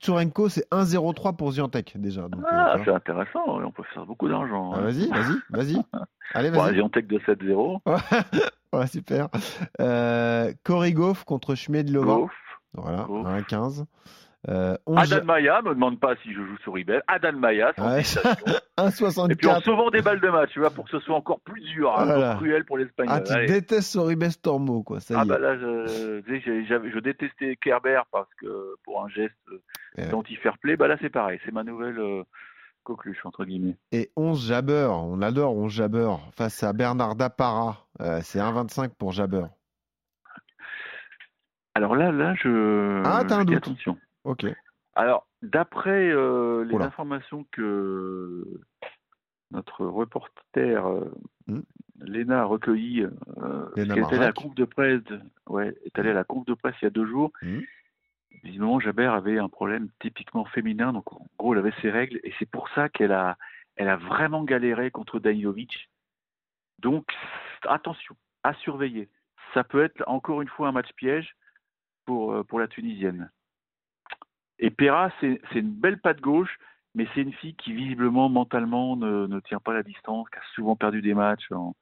Tsurenko, 0.00 0.48
c'est 0.48 0.66
1-0-3 0.72 1.36
pour 1.36 1.52
Ziantec 1.52 1.92
déjà. 1.96 2.22
Donc, 2.22 2.42
euh, 2.44 2.48
Ah, 2.50 2.76
c'est 2.82 2.90
intéressant, 2.92 3.42
on 3.46 3.70
peut 3.70 3.82
faire 3.92 4.06
beaucoup 4.06 4.26
d'argent. 4.28 4.72
Ah, 4.74 4.78
hein. 4.78 4.82
vas-y, 4.84 5.08
vas-y, 5.10 5.36
vas-y. 5.50 5.76
Allez, 6.34 6.50
Bon, 6.50 6.62
vas-y. 6.62 6.76
Ziontek 6.76 7.06
de 7.06 7.18
7-0. 7.18 7.80
Ouais, 8.72 8.86
super. 8.86 9.28
Euh, 9.82 10.50
Korigov 10.64 11.26
contre 11.26 11.54
Schmedlova. 11.54 12.14
Goff. 12.14 12.32
Voilà, 12.72 13.02
Goff. 13.06 13.26
1-15. 13.26 13.84
Euh, 14.48 14.76
11 14.86 15.12
Adan 15.12 15.24
Maya, 15.24 15.62
me 15.62 15.68
demande 15.74 16.00
pas 16.00 16.16
si 16.22 16.32
je 16.32 16.40
joue 16.40 16.56
sur 16.64 16.76
eBay. 16.76 17.00
Adan 17.06 17.32
Maya, 17.34 17.72
Ouais. 17.78 18.00
hésitation. 18.00 18.46
Et 19.30 19.36
puis 19.36 19.46
en 19.46 19.58
1,64. 19.60 19.62
sauvant 19.64 19.90
des 19.90 20.02
balles 20.02 20.20
de 20.20 20.28
match, 20.28 20.50
tu 20.52 20.58
vois, 20.58 20.70
pour 20.70 20.84
que 20.86 20.90
ce 20.90 20.98
soit 21.00 21.14
encore 21.14 21.40
plus 21.40 21.60
dur, 21.60 21.92
hein, 21.96 22.04
Voilà. 22.06 22.28
encore 22.30 22.40
cruel 22.40 22.64
pour 22.64 22.78
l'Espagnol. 22.78 23.14
Ah, 23.16 23.20
tu 23.20 23.32
Allez. 23.32 23.46
détestes 23.46 23.92
Soribes 23.92 24.24
Tormo, 24.42 24.82
quoi. 24.82 24.98
Ça 24.98 25.14
y 25.14 25.16
Ah 25.16 25.22
est. 25.22 25.26
bah 25.26 25.38
là, 25.38 25.56
je, 25.58 26.98
détestais 26.98 27.56
Kerber 27.56 28.00
parce 28.10 28.28
que 28.40 28.74
pour 28.84 29.04
un 29.04 29.08
geste 29.08 29.34
Ouais. 29.98 30.08
d'anti-fair 30.08 30.56
play, 30.58 30.76
bah 30.76 30.88
là 30.88 30.96
c'est 31.02 31.10
pareil, 31.10 31.38
c'est 31.44 31.52
ma 31.52 31.62
nouvelle 31.64 31.98
euh, 31.98 32.22
coqueluche 32.82 33.24
entre 33.26 33.44
guillemets. 33.44 33.76
Et 33.92 34.10
11 34.16 34.48
Jabber, 34.48 34.88
on 34.90 35.20
adore 35.22 35.54
11 35.54 35.70
Jabber 35.70 36.14
face 36.34 36.62
à 36.62 36.72
Bernard 36.72 37.14
Dapara. 37.14 37.86
Euh, 38.00 38.20
c'est 38.22 38.38
1,25 38.40 38.88
pour 38.98 39.12
Jabber. 39.12 39.44
Alors 41.74 41.94
là, 41.96 42.10
là, 42.12 42.34
je. 42.42 43.02
Ah, 43.04 43.22
t'as 43.26 43.36
un 43.36 43.40
je 43.40 43.44
dis 43.46 43.52
doute. 43.54 43.64
Attention. 43.66 43.98
Ok. 44.24 44.46
Alors, 44.94 45.26
d'après 45.42 46.10
euh, 46.10 46.64
les 46.64 46.74
Oula. 46.74 46.86
informations 46.86 47.44
que 47.50 48.44
notre 49.50 49.84
reporter 49.86 50.86
euh, 50.86 51.10
Hmm. 51.48 51.62
Léna 52.00 52.42
a 52.42 52.44
recueillies, 52.44 53.02
euh, 53.02 53.68
qui 53.74 53.80
est 53.80 53.90
allée 53.90 54.00
à 54.16 54.26
la 54.26 54.32
conf 54.32 54.54
de 54.54 54.64
presse, 54.64 55.02
de- 55.04 55.20
ouais, 55.48 55.74
est 55.84 55.98
allée 55.98 56.10
à 56.10 56.14
la 56.14 56.22
conf 56.22 56.46
de 56.46 56.54
presse 56.54 56.76
il 56.80 56.84
y 56.84 56.86
a 56.86 56.90
deux 56.90 57.06
jours. 57.06 57.32
Hmm. 57.42 57.60
Visiblement, 58.44 58.78
Jabert 58.78 59.12
avait 59.12 59.38
un 59.38 59.48
problème 59.48 59.88
typiquement 59.98 60.44
féminin, 60.44 60.92
donc 60.92 61.12
en 61.12 61.26
gros, 61.38 61.52
elle 61.52 61.58
avait 61.58 61.74
ses 61.82 61.90
règles, 61.90 62.20
et 62.22 62.32
c'est 62.38 62.48
pour 62.48 62.68
ça 62.70 62.88
qu'elle 62.88 63.10
a, 63.12 63.36
elle 63.74 63.88
a 63.88 63.96
vraiment 63.96 64.44
galéré 64.44 64.92
contre 64.92 65.18
Danilovic. 65.18 65.90
Donc, 66.78 67.06
attention, 67.66 68.16
à 68.44 68.54
surveiller. 68.54 69.08
Ça 69.52 69.64
peut 69.64 69.82
être 69.82 70.02
encore 70.06 70.42
une 70.42 70.48
fois 70.48 70.68
un 70.68 70.72
match 70.72 70.92
piège 70.94 71.34
pour, 72.04 72.44
pour 72.46 72.60
la 72.60 72.68
Tunisienne. 72.68 73.30
Et 74.62 74.70
Pera, 74.70 75.10
c'est 75.20 75.40
une 75.54 75.72
belle 75.72 75.98
patte 76.00 76.20
gauche, 76.20 76.56
mais 76.94 77.06
c'est 77.14 77.20
une 77.22 77.32
fille 77.32 77.54
qui 77.56 77.72
visiblement 77.72 78.28
mentalement 78.28 78.96
ne, 78.96 79.26
ne, 79.26 79.40
tient 79.40 79.58
pas 79.58 79.74
la 79.74 79.82
distance, 79.82 80.28
qui 80.30 80.38
a 80.38 80.42
souvent 80.54 80.76
perdu 80.76 81.02
des 81.02 81.14
matchs 81.14 81.50
en, 81.50 81.74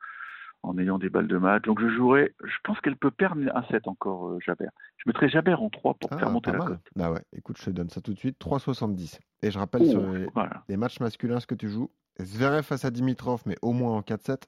en 0.62 0.78
ayant 0.78 0.98
des 0.98 1.10
balles 1.10 1.28
de 1.28 1.36
match. 1.36 1.62
Donc 1.64 1.78
je 1.78 1.88
jouerai, 1.88 2.34
je 2.42 2.56
pense 2.64 2.80
qu'elle 2.80 2.96
peut 2.96 3.10
perdre 3.10 3.42
un 3.54 3.62
set 3.64 3.86
encore, 3.86 4.28
euh, 4.28 4.38
Jabert. 4.44 4.70
Je 4.96 5.04
mettrai 5.06 5.28
Jabert 5.28 5.62
en 5.62 5.68
3 5.68 5.94
pour 5.94 6.08
Ah, 6.12 6.18
faire 6.18 6.30
monter 6.30 6.52
la 6.52 6.58
cote. 6.58 6.80
Bah 6.96 7.10
ouais, 7.12 7.22
écoute, 7.36 7.58
je 7.58 7.66
te 7.66 7.70
donne 7.70 7.90
ça 7.90 8.00
tout 8.00 8.14
de 8.14 8.18
suite. 8.18 8.38
3,70. 8.40 9.18
Et 9.42 9.50
je 9.50 9.58
rappelle 9.58 9.82
Oh, 9.84 9.90
sur 9.90 10.12
les, 10.12 10.26
voilà. 10.34 10.64
les 10.68 10.78
matchs 10.78 11.00
masculins 11.00 11.38
ce 11.40 11.46
que 11.46 11.54
tu 11.54 11.68
joues. 11.68 11.90
Zverev 12.18 12.62
face 12.62 12.86
à 12.86 12.90
Dimitrov, 12.90 13.42
mais 13.44 13.56
au 13.60 13.72
moins 13.72 13.92
en 13.96 14.00
4-7. 14.00 14.44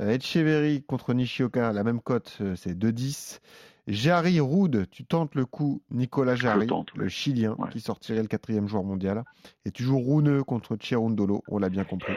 Euh, 0.00 0.10
Etcheverry 0.10 0.82
contre 0.82 1.12
Nishioka, 1.14 1.72
la 1.72 1.84
même 1.84 2.00
cote, 2.00 2.38
euh, 2.40 2.56
c'est 2.56 2.74
2-10. 2.76 3.40
Jarry 3.88 4.38
Roud, 4.40 4.86
tu 4.90 5.04
tentes 5.04 5.34
le 5.34 5.44
coup 5.44 5.82
Nicolas 5.90 6.36
Jarry, 6.36 6.68
tente, 6.68 6.94
le. 6.94 7.08
Chilien, 7.08 7.56
Ouais. 7.58 7.68
qui 7.70 7.80
sortirait 7.80 8.22
le 8.22 8.28
quatrième 8.28 8.68
joueur 8.68 8.84
mondial. 8.84 9.24
Et 9.64 9.72
tu 9.72 9.82
joues 9.82 9.98
Rouneux 9.98 10.44
contre 10.44 10.76
Cherundolo, 10.80 11.42
on 11.48 11.58
l'a 11.58 11.68
bien 11.68 11.84
compris. 11.84 12.14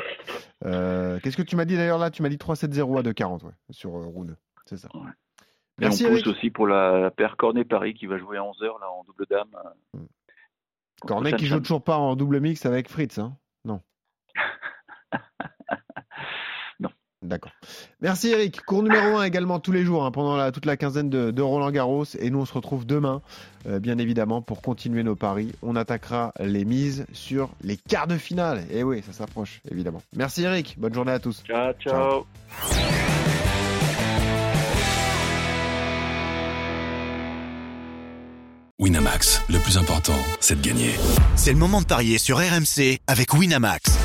Euh, 0.64 1.20
Qu'est-ce 1.24 1.36
que 1.38 1.42
tu 1.42 1.56
m'as 1.56 1.66
dit 1.66 1.76
d'ailleurs 1.76 1.98
là? 1.98 2.12
Tu 2.12 2.22
m'as 2.22 2.30
dit 2.30 2.38
3-7-0 2.38 3.00
à 3.00 3.02
2,40 3.04 3.44
ouais, 3.46 3.52
sur 3.72 3.96
euh, 3.98 4.06
Rouneux. 4.06 4.38
C'est 4.68 4.78
ça. 4.78 4.90
Ouais. 4.94 5.10
Merci 5.80 6.04
Et 6.04 6.08
on 6.08 6.12
pousse 6.12 6.28
aussi 6.28 6.52
pour 6.52 6.68
la, 6.68 7.00
la 7.00 7.12
paire 7.12 7.36
Cornet-Paris 7.36 7.96
qui 7.96 8.06
va 8.06 8.18
jouer 8.20 8.38
à 8.38 8.42
11h 8.42 8.80
là, 8.80 8.90
en 8.92 9.04
double 9.04 9.26
dame. 9.30 9.50
euh, 9.66 10.00
contre 11.02 11.08
Cornet 11.08 11.34
qui 11.34 11.48
joue 11.48 11.60
toujours 11.60 11.84
pas 11.84 11.98
en 11.98 12.16
double 12.16 12.40
mix 12.40 12.66
avec 12.66 12.90
Fritz, 12.90 13.18
hein 13.18 13.36
Non. 13.66 13.82
Non. 16.80 16.90
D'accord. 17.26 17.52
Merci 18.02 18.30
Eric. 18.30 18.62
Cours 18.62 18.84
numéro 18.84 19.18
1 19.18 19.24
également 19.24 19.60
tous 19.60 19.72
les 19.72 19.84
jours 19.84 20.06
hein, 20.06 20.12
pendant 20.12 20.38
la- 20.38 20.52
toute 20.52 20.66
la 20.66 20.78
quinzaine 20.78 21.10
de, 21.10 21.32
de 21.32 21.42
Roland 21.42 21.72
Garros. 21.72 22.06
Et 22.20 22.30
nous 22.30 22.40
on 22.40 22.46
se 22.46 22.54
retrouve 22.54 22.86
demain, 22.86 23.22
euh, 23.68 23.80
bien 23.80 23.98
évidemment, 23.98 24.42
pour 24.42 24.62
continuer 24.62 25.04
nos 25.04 25.16
paris. 25.16 25.52
On 25.62 25.76
attaquera 25.76 26.34
les 26.40 26.66
mises 26.66 27.06
sur 27.14 27.50
les 27.64 27.78
quarts 27.78 28.08
de 28.08 28.18
finale. 28.18 28.64
Et 28.72 28.84
oui, 28.84 29.02
ça 29.06 29.14
s'approche, 29.14 29.62
évidemment. 29.72 30.02
Merci 30.16 30.44
Eric. 30.44 30.76
Bonne 30.78 30.94
journée 30.94 31.12
à 31.14 31.20
tous. 31.20 31.44
Ciao, 31.46 31.74
ciao. 31.80 32.26
Winamax, 38.80 39.42
le 39.50 39.58
plus 39.60 39.78
important, 39.78 40.16
c'est 40.42 40.62
de 40.62 40.68
gagner. 40.68 40.92
C'est 41.36 41.54
le 41.54 41.58
moment 41.58 41.82
de 41.82 41.86
parier 41.86 42.18
sur 42.18 42.38
RMC 42.38 43.00
avec 43.08 43.34
Winamax. 43.34 44.05